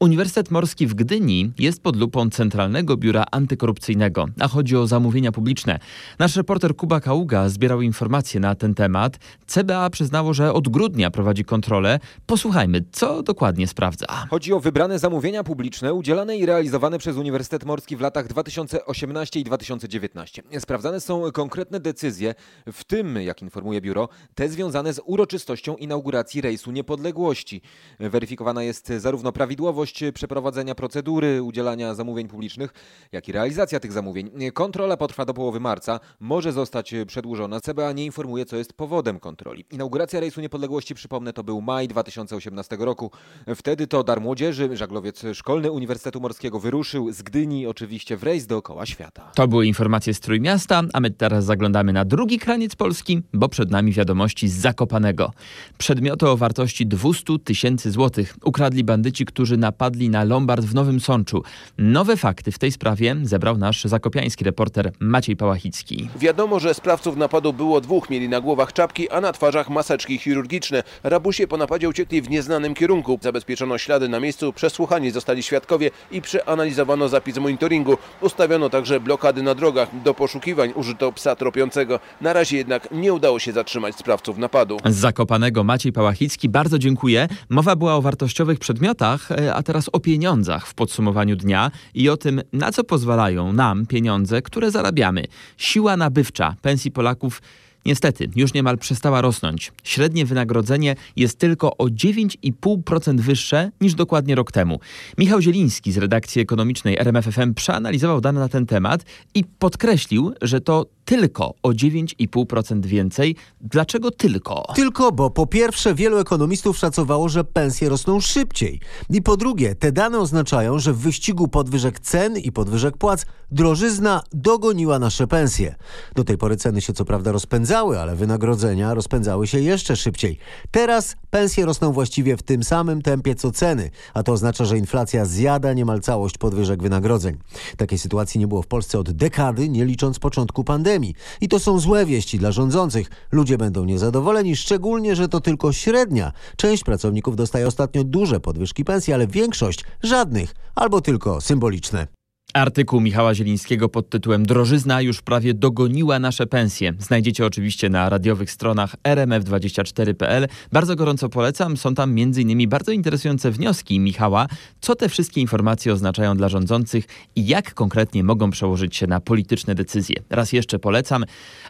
Uniwersytet 0.00 0.50
Morski 0.50 0.86
w 0.86 0.94
Gdyni 0.94 1.52
jest 1.58 1.82
pod 1.82 1.96
lupą 1.96 2.30
Centralnego 2.30 2.96
Biura 2.96 3.24
Antykorupcyjnego, 3.30 4.26
a 4.40 4.48
chodzi 4.48 4.76
o 4.76 4.86
zamówienia 4.86 5.32
publiczne. 5.32 5.78
Nasz 6.18 6.36
reporter 6.36 6.76
Kuba 6.76 7.00
Kaługa 7.00 7.48
zbierał 7.48 7.82
informacje 7.82 8.40
na 8.40 8.54
ten 8.54 8.74
temat. 8.74 9.18
CBA 9.46 9.90
przyznało, 9.90 10.34
że 10.34 10.52
od 10.52 10.68
grudnia 10.68 11.10
prowadzi 11.10 11.44
kontrolę. 11.44 12.00
Posłuchajmy, 12.26 12.84
co 12.92 13.22
dokładnie 13.22 13.66
sprawdza. 13.66 14.06
Chodzi 14.30 14.52
o 14.52 14.60
wybrane 14.60 14.98
zamówienia 14.98 15.44
publiczne 15.44 15.94
udzielane 15.94 16.36
i 16.36 16.46
realizowane 16.46 16.98
przez 16.98 17.16
Uniwersytet 17.16 17.64
Morski 17.64 17.96
w 17.96 18.00
latach 18.00 18.28
2018 18.28 19.40
i 19.40 19.44
2019. 19.44 20.42
Sprawdzane 20.58 21.00
są 21.00 21.32
konkretne 21.32 21.80
decyzje, 21.80 22.34
w 22.72 22.84
tym, 22.84 23.16
jak 23.16 23.42
informuje 23.42 23.80
biuro, 23.80 24.08
te 24.34 24.48
związane 24.48 24.92
z 24.92 25.00
uroczystością 25.04 25.76
inauguracji 25.76 26.40
rejsu 26.40 26.70
niepodległości. 26.70 27.62
Weryfikowana 28.00 28.62
jest 28.62 28.92
zarówno 28.98 29.32
prawidłowość 29.32 29.87
przeprowadzenia 30.14 30.74
procedury 30.74 31.42
udzielania 31.42 31.94
zamówień 31.94 32.28
publicznych, 32.28 32.72
jak 33.12 33.28
i 33.28 33.32
realizacja 33.32 33.80
tych 33.80 33.92
zamówień. 33.92 34.30
Kontrola 34.54 34.96
potrwa 34.96 35.24
do 35.24 35.34
połowy 35.34 35.60
marca, 35.60 36.00
może 36.20 36.52
zostać 36.52 36.94
przedłużona. 37.06 37.60
CBA 37.60 37.92
nie 37.92 38.04
informuje, 38.04 38.46
co 38.46 38.56
jest 38.56 38.72
powodem 38.72 39.20
kontroli. 39.20 39.64
Inauguracja 39.70 40.20
rejsu 40.20 40.40
niepodległości, 40.40 40.94
przypomnę, 40.94 41.32
to 41.32 41.44
był 41.44 41.60
maj 41.60 41.88
2018 41.88 42.76
roku. 42.80 43.10
Wtedy 43.56 43.86
to 43.86 44.04
Dar 44.04 44.20
Młodzieży, 44.20 44.76
żaglowiec 44.76 45.22
szkolny 45.34 45.70
Uniwersytetu 45.70 46.20
Morskiego 46.20 46.60
wyruszył 46.60 47.12
z 47.12 47.22
Gdyni 47.22 47.66
oczywiście 47.66 48.16
w 48.16 48.22
rejs 48.22 48.46
dookoła 48.46 48.86
świata. 48.86 49.30
To 49.34 49.48
były 49.48 49.66
informacje 49.66 50.14
z 50.14 50.20
Trójmiasta, 50.20 50.82
a 50.92 51.00
my 51.00 51.10
teraz 51.10 51.44
zaglądamy 51.44 51.92
na 51.92 52.04
drugi 52.04 52.38
kraniec 52.38 52.76
Polski, 52.76 53.22
bo 53.32 53.48
przed 53.48 53.70
nami 53.70 53.92
wiadomości 53.92 54.48
z 54.48 54.54
Zakopanego. 54.54 55.32
Przedmioty 55.78 56.28
o 56.28 56.36
wartości 56.36 56.86
200 56.86 57.38
tysięcy 57.44 57.90
złotych 57.90 58.36
ukradli 58.44 58.84
bandyci, 58.84 59.24
którzy 59.24 59.56
na 59.56 59.72
napadli 59.78 60.10
na 60.10 60.24
Lombard 60.24 60.64
w 60.64 60.74
Nowym 60.74 61.00
Sączu. 61.00 61.42
Nowe 61.78 62.16
fakty 62.16 62.52
w 62.52 62.58
tej 62.58 62.72
sprawie 62.72 63.16
zebrał 63.22 63.58
nasz 63.58 63.84
zakopiański 63.84 64.44
reporter 64.44 64.92
Maciej 65.00 65.36
Pałachicki. 65.36 66.08
Wiadomo, 66.16 66.60
że 66.60 66.74
sprawców 66.74 67.16
napadu 67.16 67.52
było 67.52 67.80
dwóch. 67.80 68.10
Mieli 68.10 68.28
na 68.28 68.40
głowach 68.40 68.72
czapki, 68.72 69.10
a 69.10 69.20
na 69.20 69.32
twarzach 69.32 69.70
maseczki 69.70 70.18
chirurgiczne. 70.18 70.82
Rabusie 71.02 71.46
po 71.46 71.56
napadzie 71.56 71.88
uciekli 71.88 72.22
w 72.22 72.30
nieznanym 72.30 72.74
kierunku. 72.74 73.18
Zabezpieczono 73.22 73.78
ślady 73.78 74.08
na 74.08 74.20
miejscu, 74.20 74.52
przesłuchani 74.52 75.10
zostali 75.10 75.42
świadkowie 75.42 75.90
i 76.10 76.22
przeanalizowano 76.22 77.08
zapis 77.08 77.38
monitoringu. 77.38 77.96
Ustawiono 78.20 78.70
także 78.70 79.00
blokady 79.00 79.42
na 79.42 79.54
drogach. 79.54 79.88
Do 80.04 80.14
poszukiwań 80.14 80.72
użyto 80.74 81.12
psa 81.12 81.36
tropiącego. 81.36 82.00
Na 82.20 82.32
razie 82.32 82.56
jednak 82.56 82.88
nie 82.92 83.12
udało 83.12 83.38
się 83.38 83.52
zatrzymać 83.52 83.96
sprawców 83.96 84.38
napadu. 84.38 84.76
Z 84.84 84.94
Zakopanego 84.94 85.64
Maciej 85.64 85.92
Pałachicki, 85.92 86.48
bardzo 86.48 86.78
dziękuję. 86.78 87.28
Mowa 87.48 87.76
była 87.76 87.94
o 87.94 88.02
wartościowych 88.02 88.58
przedmiotach, 88.58 89.32
e, 89.32 89.54
a 89.54 89.62
teraz 89.68 89.90
o 89.92 90.00
pieniądzach 90.00 90.66
w 90.66 90.74
podsumowaniu 90.74 91.36
dnia 91.36 91.70
i 91.94 92.08
o 92.08 92.16
tym, 92.16 92.42
na 92.52 92.72
co 92.72 92.84
pozwalają 92.84 93.52
nam 93.52 93.86
pieniądze, 93.86 94.42
które 94.42 94.70
zarabiamy. 94.70 95.24
Siła 95.56 95.96
nabywcza 95.96 96.54
pensji 96.62 96.90
Polaków 96.90 97.42
Niestety, 97.88 98.28
już 98.36 98.54
niemal 98.54 98.78
przestała 98.78 99.20
rosnąć. 99.20 99.72
Średnie 99.84 100.26
wynagrodzenie 100.26 100.96
jest 101.16 101.38
tylko 101.38 101.76
o 101.76 101.84
9,5% 101.84 103.20
wyższe 103.20 103.70
niż 103.80 103.94
dokładnie 103.94 104.34
rok 104.34 104.52
temu. 104.52 104.80
Michał 105.18 105.40
Zieliński 105.40 105.92
z 105.92 105.98
redakcji 105.98 106.42
ekonomicznej 106.42 106.98
RMFFM 106.98 107.54
przeanalizował 107.54 108.20
dane 108.20 108.40
na 108.40 108.48
ten 108.48 108.66
temat 108.66 109.04
i 109.34 109.44
podkreślił, 109.44 110.32
że 110.42 110.60
to 110.60 110.86
tylko 111.08 111.54
o 111.62 111.68
9,5% 111.68 112.86
więcej. 112.86 113.36
Dlaczego 113.60 114.10
tylko? 114.10 114.62
Tylko, 114.74 115.12
bo 115.12 115.30
po 115.30 115.46
pierwsze 115.46 115.94
wielu 115.94 116.18
ekonomistów 116.18 116.78
szacowało, 116.78 117.28
że 117.28 117.44
pensje 117.44 117.88
rosną 117.88 118.20
szybciej. 118.20 118.80
I 119.10 119.22
po 119.22 119.36
drugie, 119.36 119.74
te 119.74 119.92
dane 119.92 120.18
oznaczają, 120.18 120.78
że 120.78 120.92
w 120.92 120.98
wyścigu 120.98 121.48
podwyżek 121.48 122.00
cen 122.00 122.38
i 122.38 122.52
podwyżek 122.52 122.96
płac 122.96 123.26
drożyzna 123.50 124.22
dogoniła 124.32 124.98
nasze 124.98 125.26
pensje. 125.26 125.74
Do 126.14 126.24
tej 126.24 126.38
pory 126.38 126.56
ceny 126.56 126.80
się 126.80 126.92
co 126.92 127.04
prawda 127.04 127.32
rozpędzały, 127.32 127.77
ale 127.78 128.16
wynagrodzenia 128.16 128.94
rozpędzały 128.94 129.46
się 129.46 129.60
jeszcze 129.60 129.96
szybciej. 129.96 130.38
Teraz 130.70 131.16
pensje 131.30 131.66
rosną 131.66 131.92
właściwie 131.92 132.36
w 132.36 132.42
tym 132.42 132.64
samym 132.64 133.02
tempie 133.02 133.34
co 133.34 133.50
ceny, 133.50 133.90
a 134.14 134.22
to 134.22 134.32
oznacza, 134.32 134.64
że 134.64 134.78
inflacja 134.78 135.24
zjada 135.24 135.72
niemal 135.72 136.00
całość 136.00 136.38
podwyżek 136.38 136.82
wynagrodzeń. 136.82 137.36
Takiej 137.76 137.98
sytuacji 137.98 138.40
nie 138.40 138.48
było 138.48 138.62
w 138.62 138.66
Polsce 138.66 138.98
od 138.98 139.10
dekady, 139.10 139.68
nie 139.68 139.84
licząc 139.84 140.18
początku 140.18 140.64
pandemii. 140.64 141.14
I 141.40 141.48
to 141.48 141.58
są 141.58 141.78
złe 141.78 142.06
wieści 142.06 142.38
dla 142.38 142.52
rządzących. 142.52 143.10
Ludzie 143.32 143.58
będą 143.58 143.84
niezadowoleni, 143.84 144.56
szczególnie, 144.56 145.16
że 145.16 145.28
to 145.28 145.40
tylko 145.40 145.72
średnia. 145.72 146.32
Część 146.56 146.84
pracowników 146.84 147.36
dostaje 147.36 147.66
ostatnio 147.66 148.04
duże 148.04 148.40
podwyżki 148.40 148.84
pensji, 148.84 149.12
ale 149.12 149.26
większość 149.26 149.84
żadnych 150.02 150.54
albo 150.74 151.00
tylko 151.00 151.40
symboliczne. 151.40 152.17
Artykuł 152.54 153.00
Michała 153.00 153.34
Zielińskiego 153.34 153.88
pod 153.88 154.10
tytułem 154.10 154.46
Drożyzna 154.46 155.00
już 155.00 155.22
prawie 155.22 155.54
dogoniła 155.54 156.18
nasze 156.18 156.46
pensje. 156.46 156.92
Znajdziecie 156.98 157.46
oczywiście 157.46 157.88
na 157.88 158.08
radiowych 158.08 158.50
stronach 158.50 158.96
rmf24.pl. 159.04 160.48
Bardzo 160.72 160.96
gorąco 160.96 161.28
polecam. 161.28 161.76
Są 161.76 161.94
tam 161.94 162.10
m.in. 162.10 162.68
bardzo 162.68 162.92
interesujące 162.92 163.50
wnioski 163.50 164.00
Michała, 164.00 164.46
co 164.80 164.94
te 164.94 165.08
wszystkie 165.08 165.40
informacje 165.40 165.92
oznaczają 165.92 166.36
dla 166.36 166.48
rządzących 166.48 167.04
i 167.36 167.46
jak 167.46 167.74
konkretnie 167.74 168.24
mogą 168.24 168.50
przełożyć 168.50 168.96
się 168.96 169.06
na 169.06 169.20
polityczne 169.20 169.74
decyzje. 169.74 170.16
Raz 170.30 170.52
jeszcze 170.52 170.78
polecam. 170.78 171.24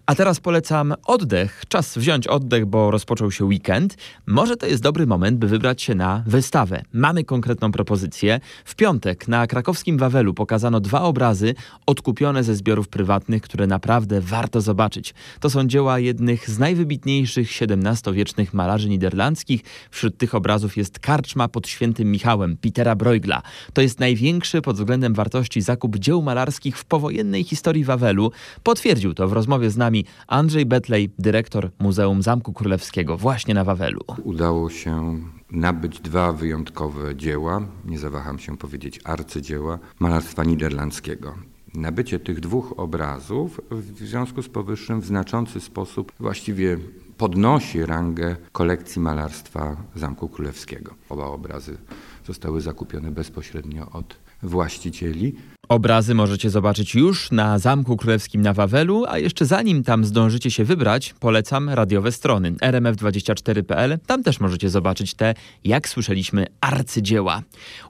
A 0.06 0.14
teraz 0.14 0.40
polecam 0.40 0.94
oddech. 1.06 1.62
Czas 1.68 1.98
wziąć 1.98 2.26
oddech, 2.26 2.66
bo 2.66 2.90
rozpoczął 2.90 3.30
się 3.30 3.44
weekend. 3.44 3.96
Może 4.26 4.56
to 4.56 4.66
jest 4.66 4.82
dobry 4.82 5.06
moment, 5.06 5.38
by 5.38 5.46
wybrać 5.46 5.82
się 5.82 5.94
na 5.94 6.22
wystawę. 6.26 6.82
Mamy 6.92 7.24
konkretną 7.24 7.72
propozycję. 7.72 8.40
W 8.64 8.74
piątek 8.74 9.28
na 9.28 9.46
krakowskim 9.46 9.98
Wawelu 9.98 10.34
pokazano 10.34 10.67
dwa 10.70 11.02
obrazy 11.02 11.54
odkupione 11.86 12.44
ze 12.44 12.54
zbiorów 12.54 12.88
prywatnych, 12.88 13.42
które 13.42 13.66
naprawdę 13.66 14.20
warto 14.20 14.60
zobaczyć. 14.60 15.14
To 15.40 15.50
są 15.50 15.66
dzieła 15.66 15.98
jednych 15.98 16.50
z 16.50 16.58
najwybitniejszych 16.58 17.48
XVII-wiecznych 17.62 18.54
malarzy 18.54 18.88
niderlandzkich. 18.88 19.62
Wśród 19.90 20.18
tych 20.18 20.34
obrazów 20.34 20.76
jest 20.76 20.98
Karczma 20.98 21.48
pod 21.48 21.68
Świętym 21.68 22.10
Michałem 22.10 22.56
Petera 22.56 22.96
Bruegla. 22.96 23.42
To 23.72 23.82
jest 23.82 24.00
największy 24.00 24.62
pod 24.62 24.76
względem 24.76 25.14
wartości 25.14 25.60
zakup 25.60 25.96
dzieł 25.96 26.22
malarskich 26.22 26.78
w 26.78 26.84
powojennej 26.84 27.44
historii 27.44 27.84
Wawelu. 27.84 28.32
Potwierdził 28.62 29.14
to 29.14 29.28
w 29.28 29.32
rozmowie 29.32 29.70
z 29.70 29.76
nami 29.76 30.04
Andrzej 30.26 30.66
Betlej, 30.66 31.10
dyrektor 31.18 31.70
Muzeum 31.78 32.22
Zamku 32.22 32.52
Królewskiego 32.52 33.16
właśnie 33.16 33.54
na 33.54 33.64
Wawelu. 33.64 34.00
Udało 34.24 34.70
się 34.70 35.18
nabyć 35.50 36.00
dwa 36.00 36.32
wyjątkowe 36.32 37.16
dzieła, 37.16 37.60
nie 37.84 37.98
zawaham 37.98 38.38
się 38.38 38.56
powiedzieć 38.56 39.00
arcydzieła, 39.04 39.78
malarstwa 39.98 40.44
niderlandzkiego. 40.44 41.34
Nabycie 41.74 42.20
tych 42.20 42.40
dwóch 42.40 42.74
obrazów 42.76 43.60
w 43.70 43.98
związku 43.98 44.42
z 44.42 44.48
powyższym 44.48 45.00
w 45.00 45.06
znaczący 45.06 45.60
sposób 45.60 46.12
właściwie 46.20 46.78
podnosi 47.16 47.86
rangę 47.86 48.36
kolekcji 48.52 49.02
malarstwa 49.02 49.76
Zamku 49.94 50.28
Królewskiego. 50.28 50.94
Oba 51.08 51.24
obrazy 51.24 51.78
zostały 52.26 52.60
zakupione 52.60 53.10
bezpośrednio 53.10 53.90
od 53.90 54.16
właścicieli. 54.42 55.36
Obrazy 55.68 56.14
możecie 56.14 56.50
zobaczyć 56.50 56.94
już 56.94 57.30
na 57.30 57.58
Zamku 57.58 57.96
Królewskim 57.96 58.42
na 58.42 58.52
Wawelu, 58.52 59.04
a 59.08 59.18
jeszcze 59.18 59.46
zanim 59.46 59.84
tam 59.84 60.04
zdążycie 60.04 60.50
się 60.50 60.64
wybrać, 60.64 61.14
polecam 61.20 61.68
radiowe 61.68 62.12
strony 62.12 62.52
rmf24.pl. 62.52 63.98
Tam 64.06 64.22
też 64.22 64.40
możecie 64.40 64.70
zobaczyć 64.70 65.14
te, 65.14 65.34
jak 65.64 65.88
słyszeliśmy, 65.88 66.46
arcydzieła. 66.60 67.42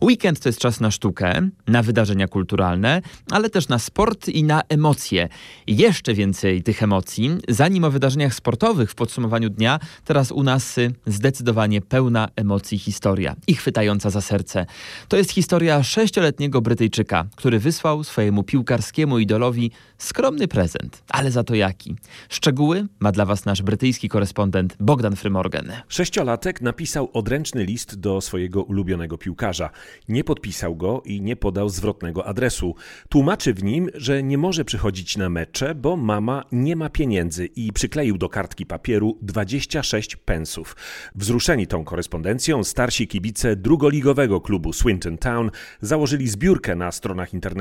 Weekend 0.03 0.41
to 0.41 0.49
jest 0.49 0.59
czas 0.59 0.81
na 0.81 0.91
sztukę, 0.91 1.49
na 1.67 1.83
wydarzenia 1.83 2.29
kulturalne, 2.29 3.03
ale 3.31 3.51
też 3.51 3.69
na 3.69 3.79
sport 3.79 4.29
i 4.29 4.45
na 4.45 4.63
emocje. 4.69 5.29
Jeszcze 5.67 6.15
więcej 6.15 6.63
tych 6.63 6.83
emocji. 6.83 7.31
Zanim 7.49 7.85
o 7.85 7.91
wydarzeniach 7.91 8.35
sportowych 8.35 8.91
w 8.91 8.95
podsumowaniu 8.95 9.51
dnia, 9.51 9.81
teraz 10.05 10.33
u 10.33 10.43
nas 10.43 10.79
y, 10.79 10.93
zdecydowanie 11.07 11.81
pełna 11.81 12.29
emocji 12.37 12.79
historia 12.79 13.37
i 13.47 13.55
chwytająca 13.55 14.11
za 14.11 14.21
serce. 14.21 14.67
To 15.09 15.17
jest 15.17 15.31
historia 15.31 15.83
sześcioletniego 15.83 16.61
Brytyjczyka, 16.61 17.27
który 17.37 17.59
wysłał 17.69 18.05
swojemu 18.05 18.43
piłkarskiemu 18.43 19.19
idolowi 19.19 19.71
skromny 19.99 20.49
prezent, 20.49 21.03
ale 21.09 21.31
za 21.31 21.45
to 21.45 21.55
jaki. 21.55 21.97
Szczegóły 22.29 22.87
ma 23.01 23.13
dla 23.13 23.25
Was 23.25 23.45
nasz 23.45 23.63
brytyjski 23.63 24.09
korespondent 24.09 24.77
Bogdan 24.81 25.17
Frymorgan. 25.17 25.73
Sześciolatek 25.89 26.61
napisał 26.61 27.11
odręczny 27.13 27.65
list 27.65 28.01
do 28.01 28.21
swojego 28.21 28.63
ulubionego 28.63 29.19
piłkarza. 29.19 29.71
Nie 30.09 30.25
podpisał 30.25 30.77
go 30.77 31.03
i 31.05 31.21
nie 31.21 31.37
podał 31.37 31.69
zwrotnego 31.69 32.27
adresu. 32.27 32.75
Tłumaczy 33.09 33.55
w 33.55 33.65
nim, 33.65 33.91
że 33.95 34.23
nie 34.23 34.39
może 34.39 34.65
przychodzić 34.65 35.17
na 35.17 35.29
mecze, 35.29 35.75
bo 35.75 35.97
mama 35.97 36.45
nie 36.53 36.77
ma 36.77 36.91
pieniędzy 36.91 37.47
i 37.47 37.73
przykleił 37.73 38.19
do 38.19 38.29
kartki 38.29 38.67
papieru 38.67 39.19
26 39.23 40.17
pensów. 40.17 40.77
Wzruszeni 41.15 41.67
tą 41.67 41.85
korespondencją, 41.85 42.65
starsi 42.65 43.09
kibice 43.09 43.57
drugoligowego 43.57 44.41
klubu 44.41 44.73
Swinton 44.73 45.19
Town 45.19 45.51
założyli 45.81 46.29
zbiórkę 46.29 46.75
na 46.75 46.93
stronach 46.93 47.35
internetowych. 47.35 47.58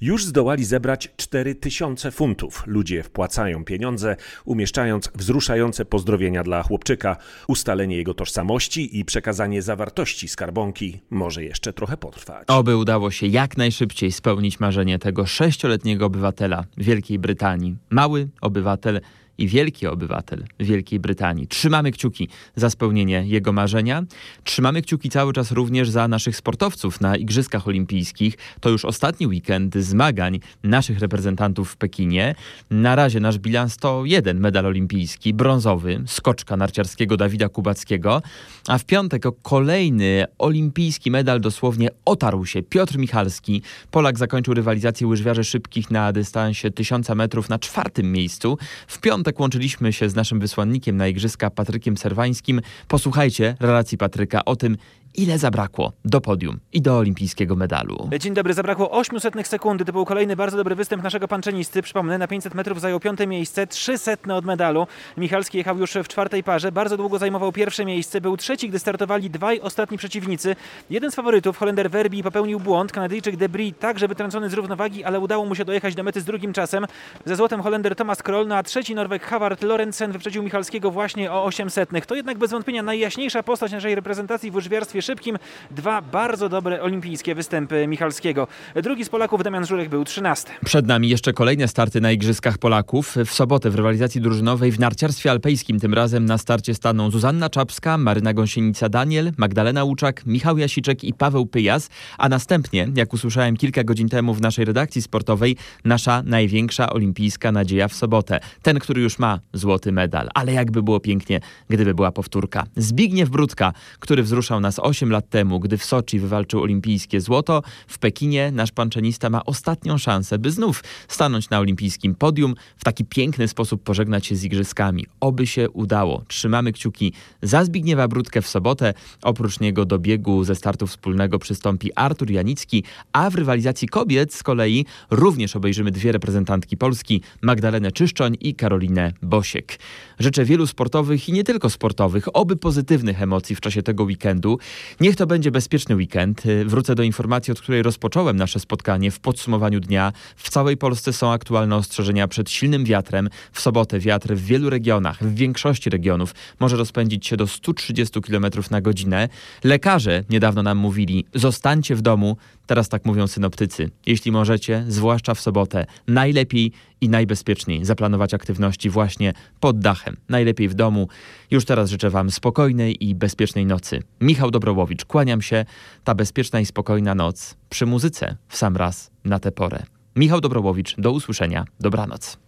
Już 0.00 0.24
zdołali 0.24 0.64
zebrać 0.64 1.08
4000 1.16 2.10
funtów. 2.10 2.62
Ludzie 2.66 3.02
wpłacają 3.02 3.64
pieniądze, 3.64 4.16
umieszczając 4.44 5.10
wzruszające 5.14 5.84
pozdrowienia 5.84 6.42
dla 6.42 6.62
chłopczyka. 6.62 7.16
Ustalenie 7.48 7.96
jego 7.96 8.14
tożsamości 8.14 8.98
i 8.98 9.04
przekazanie 9.04 9.62
zawartości 9.62 10.28
skarbonki 10.28 11.00
może 11.10 11.44
jeszcze 11.44 11.72
trochę 11.72 11.96
potrwać. 11.96 12.44
Oby 12.48 12.76
udało 12.76 13.10
się 13.10 13.26
jak 13.26 13.56
najszybciej 13.56 14.12
spełnić 14.12 14.60
marzenie 14.60 14.98
tego 14.98 15.26
sześcioletniego 15.26 16.06
obywatela 16.06 16.64
Wielkiej 16.76 17.18
Brytanii. 17.18 17.76
Mały 17.90 18.28
obywatel 18.40 19.00
i 19.38 19.48
wielki 19.48 19.86
obywatel 19.86 20.44
Wielkiej 20.60 21.00
Brytanii. 21.00 21.46
Trzymamy 21.48 21.92
kciuki 21.92 22.28
za 22.56 22.70
spełnienie 22.70 23.22
jego 23.26 23.52
marzenia. 23.52 24.02
Trzymamy 24.44 24.82
kciuki 24.82 25.10
cały 25.10 25.32
czas 25.32 25.52
również 25.52 25.90
za 25.90 26.08
naszych 26.08 26.36
sportowców 26.36 27.00
na 27.00 27.16
Igrzyskach 27.16 27.68
Olimpijskich. 27.68 28.38
To 28.60 28.70
już 28.70 28.84
ostatni 28.84 29.26
weekend 29.26 29.74
zmagań 29.76 30.40
naszych 30.62 30.98
reprezentantów 30.98 31.70
w 31.70 31.76
Pekinie. 31.76 32.34
Na 32.70 32.96
razie 32.96 33.20
nasz 33.20 33.38
bilans 33.38 33.76
to 33.76 34.04
jeden 34.04 34.40
medal 34.40 34.66
olimpijski, 34.66 35.34
brązowy, 35.34 36.02
skoczka 36.06 36.56
narciarskiego 36.56 37.16
Dawida 37.16 37.48
Kubackiego, 37.48 38.22
a 38.68 38.78
w 38.78 38.84
piątek 38.84 39.26
o 39.26 39.32
kolejny 39.32 40.24
olimpijski 40.38 41.10
medal 41.10 41.40
dosłownie 41.40 41.88
otarł 42.04 42.46
się 42.46 42.62
Piotr 42.62 42.98
Michalski. 42.98 43.62
Polak 43.90 44.18
zakończył 44.18 44.54
rywalizację 44.54 45.06
łyżwiarzy 45.06 45.44
szybkich 45.44 45.90
na 45.90 46.12
dystansie 46.12 46.70
1000 46.70 47.08
metrów 47.08 47.48
na 47.48 47.58
czwartym 47.58 48.12
miejscu. 48.12 48.58
W 48.86 49.00
piątek 49.00 49.23
piątek 49.24 49.40
łączyliśmy 49.40 49.92
się 49.92 50.08
z 50.08 50.14
naszym 50.14 50.40
wysłannikiem 50.40 50.96
na 50.96 51.08
Igrzyska 51.08 51.50
Patrykiem 51.50 51.96
Serwańskim. 51.96 52.60
Posłuchajcie 52.88 53.56
relacji 53.60 53.98
Patryka 53.98 54.44
o 54.44 54.56
tym, 54.56 54.76
ile 55.14 55.38
zabrakło 55.38 55.92
do 56.04 56.20
podium 56.20 56.60
i 56.72 56.82
do 56.82 56.98
olimpijskiego 56.98 57.56
medalu. 57.56 58.08
Dzień 58.20 58.34
dobry, 58.34 58.54
zabrakło 58.54 58.90
800 58.90 59.48
sekundy. 59.48 59.84
To 59.84 59.92
był 59.92 60.04
kolejny 60.04 60.36
bardzo 60.36 60.56
dobry 60.56 60.74
występ 60.74 61.02
naszego 61.02 61.28
panczenisty. 61.28 61.82
Przypomnę, 61.82 62.18
na 62.18 62.28
500 62.28 62.54
metrów 62.54 62.80
zajął 62.80 63.00
piąte 63.00 63.26
miejsce, 63.26 63.66
300 63.66 64.12
od 64.34 64.44
medalu. 64.44 64.86
Michalski 65.16 65.58
jechał 65.58 65.78
już 65.78 65.92
w 65.92 66.08
czwartej 66.08 66.42
parze, 66.42 66.72
bardzo 66.72 66.96
długo 66.96 67.18
zajmował 67.18 67.52
pierwsze 67.52 67.84
miejsce. 67.84 68.20
Był 68.20 68.36
trzeci, 68.36 68.68
gdy 68.68 68.78
startowali 68.78 69.30
dwaj 69.30 69.60
ostatni 69.60 69.98
przeciwnicy. 69.98 70.56
Jeden 70.90 71.10
z 71.10 71.14
faworytów, 71.14 71.58
Holender 71.58 71.90
Verbi, 71.90 72.22
popełnił 72.22 72.60
błąd. 72.60 72.92
Kanadyjczyk 72.92 73.36
Debris 73.36 73.74
także 73.80 74.08
wytrącony 74.08 74.50
z 74.50 74.52
równowagi, 74.52 75.04
ale 75.04 75.20
udało 75.20 75.44
mu 75.44 75.54
się 75.54 75.64
dojechać 75.64 75.94
do 75.94 76.02
mety 76.02 76.20
z 76.20 76.24
drugim 76.24 76.52
czasem. 76.52 76.86
Ze 77.24 77.36
złotem 77.36 77.62
Holender 77.62 77.96
Thomas 77.96 78.22
Kroll, 78.22 78.46
no 78.46 78.56
a 78.56 78.62
trzeci 78.62 78.94
Norweg 78.94 79.22
Havard 79.22 79.62
Lorentzen 79.62 80.12
wyprzedził 80.12 80.42
Michalskiego 80.42 80.90
właśnie 80.90 81.32
o 81.32 81.44
800. 81.44 81.90
To 82.06 82.14
jednak 82.14 82.38
bez 82.38 82.50
wątpienia 82.50 82.82
najjaśniejsza 82.82 83.42
postać 83.42 83.72
naszej 83.72 83.94
reprezentacji 83.94 84.50
w 84.50 84.54
łyżwiarstwie 84.54 85.02
szybkim. 85.04 85.38
Dwa 85.70 86.02
bardzo 86.02 86.48
dobre 86.48 86.82
olimpijskie 86.82 87.34
występy 87.34 87.86
Michalskiego. 87.86 88.46
Drugi 88.82 89.04
z 89.04 89.08
Polaków, 89.08 89.42
Damian 89.42 89.66
Żurek, 89.66 89.88
był 89.88 90.04
13. 90.04 90.50
Przed 90.64 90.86
nami 90.86 91.08
jeszcze 91.08 91.32
kolejne 91.32 91.68
starty 91.68 92.00
na 92.00 92.12
Igrzyskach 92.12 92.58
Polaków. 92.58 93.16
W 93.26 93.34
sobotę 93.34 93.70
w 93.70 93.74
rywalizacji 93.74 94.20
drużynowej 94.20 94.72
w 94.72 94.78
narciarstwie 94.78 95.30
alpejskim 95.30 95.80
tym 95.80 95.94
razem 95.94 96.24
na 96.24 96.38
starcie 96.38 96.74
staną 96.74 97.10
Zuzanna 97.10 97.50
Czapska, 97.50 97.98
Maryna 97.98 98.34
Gąsienica-Daniel, 98.34 99.32
Magdalena 99.36 99.84
Łuczak, 99.84 100.26
Michał 100.26 100.58
Jasiczek 100.58 101.04
i 101.04 101.14
Paweł 101.14 101.46
Pyjas, 101.46 101.88
a 102.18 102.28
następnie, 102.28 102.88
jak 102.96 103.12
usłyszałem 103.12 103.56
kilka 103.56 103.84
godzin 103.84 104.08
temu 104.08 104.34
w 104.34 104.40
naszej 104.40 104.64
redakcji 104.64 105.02
sportowej, 105.02 105.56
nasza 105.84 106.22
największa 106.22 106.90
olimpijska 106.90 107.52
nadzieja 107.52 107.88
w 107.88 107.94
sobotę. 107.94 108.40
Ten, 108.62 108.78
który 108.78 109.02
już 109.02 109.18
ma 109.18 109.40
złoty 109.52 109.92
medal. 109.92 110.28
Ale 110.34 110.52
jakby 110.52 110.82
było 110.82 111.00
pięknie, 111.00 111.40
gdyby 111.68 111.94
była 111.94 112.12
powtórka. 112.12 112.64
Zbigniew 112.76 113.28
Brudka, 113.28 113.72
który 113.98 114.22
wzruszał 114.22 114.60
nas 114.60 114.78
8 114.94 115.10
lat 115.10 115.30
temu, 115.30 115.60
gdy 115.60 115.78
w 115.78 115.84
Soczi 115.84 116.18
wywalczył 116.18 116.62
olimpijskie 116.62 117.20
złoto, 117.20 117.62
w 117.88 117.98
Pekinie 117.98 118.52
nasz 118.52 118.72
panczenista 118.72 119.30
ma 119.30 119.44
ostatnią 119.44 119.98
szansę, 119.98 120.38
by 120.38 120.50
znów 120.50 120.84
stanąć 121.08 121.50
na 121.50 121.58
olimpijskim 121.58 122.14
podium, 122.14 122.54
w 122.76 122.84
taki 122.84 123.04
piękny 123.04 123.48
sposób 123.48 123.82
pożegnać 123.82 124.26
się 124.26 124.36
z 124.36 124.44
igrzyskami. 124.44 125.06
Oby 125.20 125.46
się 125.46 125.70
udało. 125.70 126.24
Trzymamy 126.28 126.72
kciuki 126.72 127.12
za 127.42 127.64
Zbigniewa 127.64 128.08
Brudkę 128.08 128.42
w 128.42 128.48
sobotę. 128.48 128.94
Oprócz 129.22 129.60
niego 129.60 129.84
do 129.84 129.98
biegu 129.98 130.44
ze 130.44 130.54
startu 130.54 130.86
wspólnego 130.86 131.38
przystąpi 131.38 131.90
Artur 131.94 132.30
Janicki, 132.30 132.84
a 133.12 133.30
w 133.30 133.34
rywalizacji 133.34 133.88
kobiet 133.88 134.34
z 134.34 134.42
kolei 134.42 134.86
również 135.10 135.56
obejrzymy 135.56 135.90
dwie 135.90 136.12
reprezentantki 136.12 136.76
Polski, 136.76 137.22
Magdalenę 137.42 137.92
Czyszczoń 137.92 138.36
i 138.40 138.54
Karolinę 138.54 139.12
Bosiek. 139.22 139.78
Życzę 140.18 140.44
wielu 140.44 140.66
sportowych 140.66 141.28
i 141.28 141.32
nie 141.32 141.44
tylko 141.44 141.70
sportowych, 141.70 142.36
oby 142.36 142.56
pozytywnych 142.56 143.22
emocji 143.22 143.56
w 143.56 143.60
czasie 143.60 143.82
tego 143.82 144.04
weekendu. 144.04 144.58
Niech 145.00 145.16
to 145.16 145.26
będzie 145.26 145.50
bezpieczny 145.50 145.94
weekend. 145.94 146.42
Wrócę 146.66 146.94
do 146.94 147.02
informacji, 147.02 147.52
od 147.52 147.60
której 147.60 147.82
rozpocząłem 147.82 148.36
nasze 148.36 148.60
spotkanie 148.60 149.10
w 149.10 149.20
podsumowaniu 149.20 149.80
dnia. 149.80 150.12
W 150.36 150.50
całej 150.50 150.76
Polsce 150.76 151.12
są 151.12 151.32
aktualne 151.32 151.76
ostrzeżenia 151.76 152.28
przed 152.28 152.50
silnym 152.50 152.84
wiatrem. 152.84 153.28
W 153.52 153.60
sobotę 153.60 153.98
wiatr 153.98 154.34
w 154.34 154.44
wielu 154.44 154.70
regionach, 154.70 155.24
w 155.24 155.34
większości 155.34 155.90
regionów 155.90 156.34
może 156.60 156.76
rozpędzić 156.76 157.26
się 157.26 157.36
do 157.36 157.46
130 157.46 158.20
km 158.20 158.46
na 158.70 158.80
godzinę. 158.80 159.28
Lekarze 159.64 160.24
niedawno 160.30 160.62
nam 160.62 160.78
mówili, 160.78 161.24
zostańcie 161.34 161.94
w 161.94 162.02
domu. 162.02 162.36
Teraz 162.66 162.88
tak 162.88 163.04
mówią 163.04 163.26
synoptycy. 163.26 163.90
Jeśli 164.06 164.32
możecie, 164.32 164.84
zwłaszcza 164.88 165.34
w 165.34 165.40
sobotę, 165.40 165.86
najlepiej 166.06 166.72
i 167.00 167.08
najbezpieczniej 167.08 167.84
zaplanować 167.84 168.34
aktywności 168.34 168.90
właśnie 168.90 169.32
pod 169.60 169.78
dachem. 169.78 170.16
Najlepiej 170.28 170.68
w 170.68 170.74
domu. 170.74 171.08
Już 171.50 171.64
teraz 171.64 171.90
życzę 171.90 172.10
Wam 172.10 172.30
spokojnej 172.30 173.04
i 173.08 173.14
bezpiecznej 173.14 173.66
nocy. 173.66 174.02
Michał 174.20 174.50
Dobrołowicz, 174.50 175.04
kłaniam 175.04 175.42
się. 175.42 175.64
Ta 176.04 176.14
bezpieczna 176.14 176.60
i 176.60 176.66
spokojna 176.66 177.14
noc 177.14 177.56
przy 177.70 177.86
muzyce 177.86 178.36
w 178.48 178.56
sam 178.56 178.76
raz 178.76 179.10
na 179.24 179.38
tę 179.38 179.52
porę. 179.52 179.82
Michał 180.16 180.40
Dobrołowicz, 180.40 180.94
do 180.98 181.12
usłyszenia. 181.12 181.64
Dobranoc. 181.80 182.38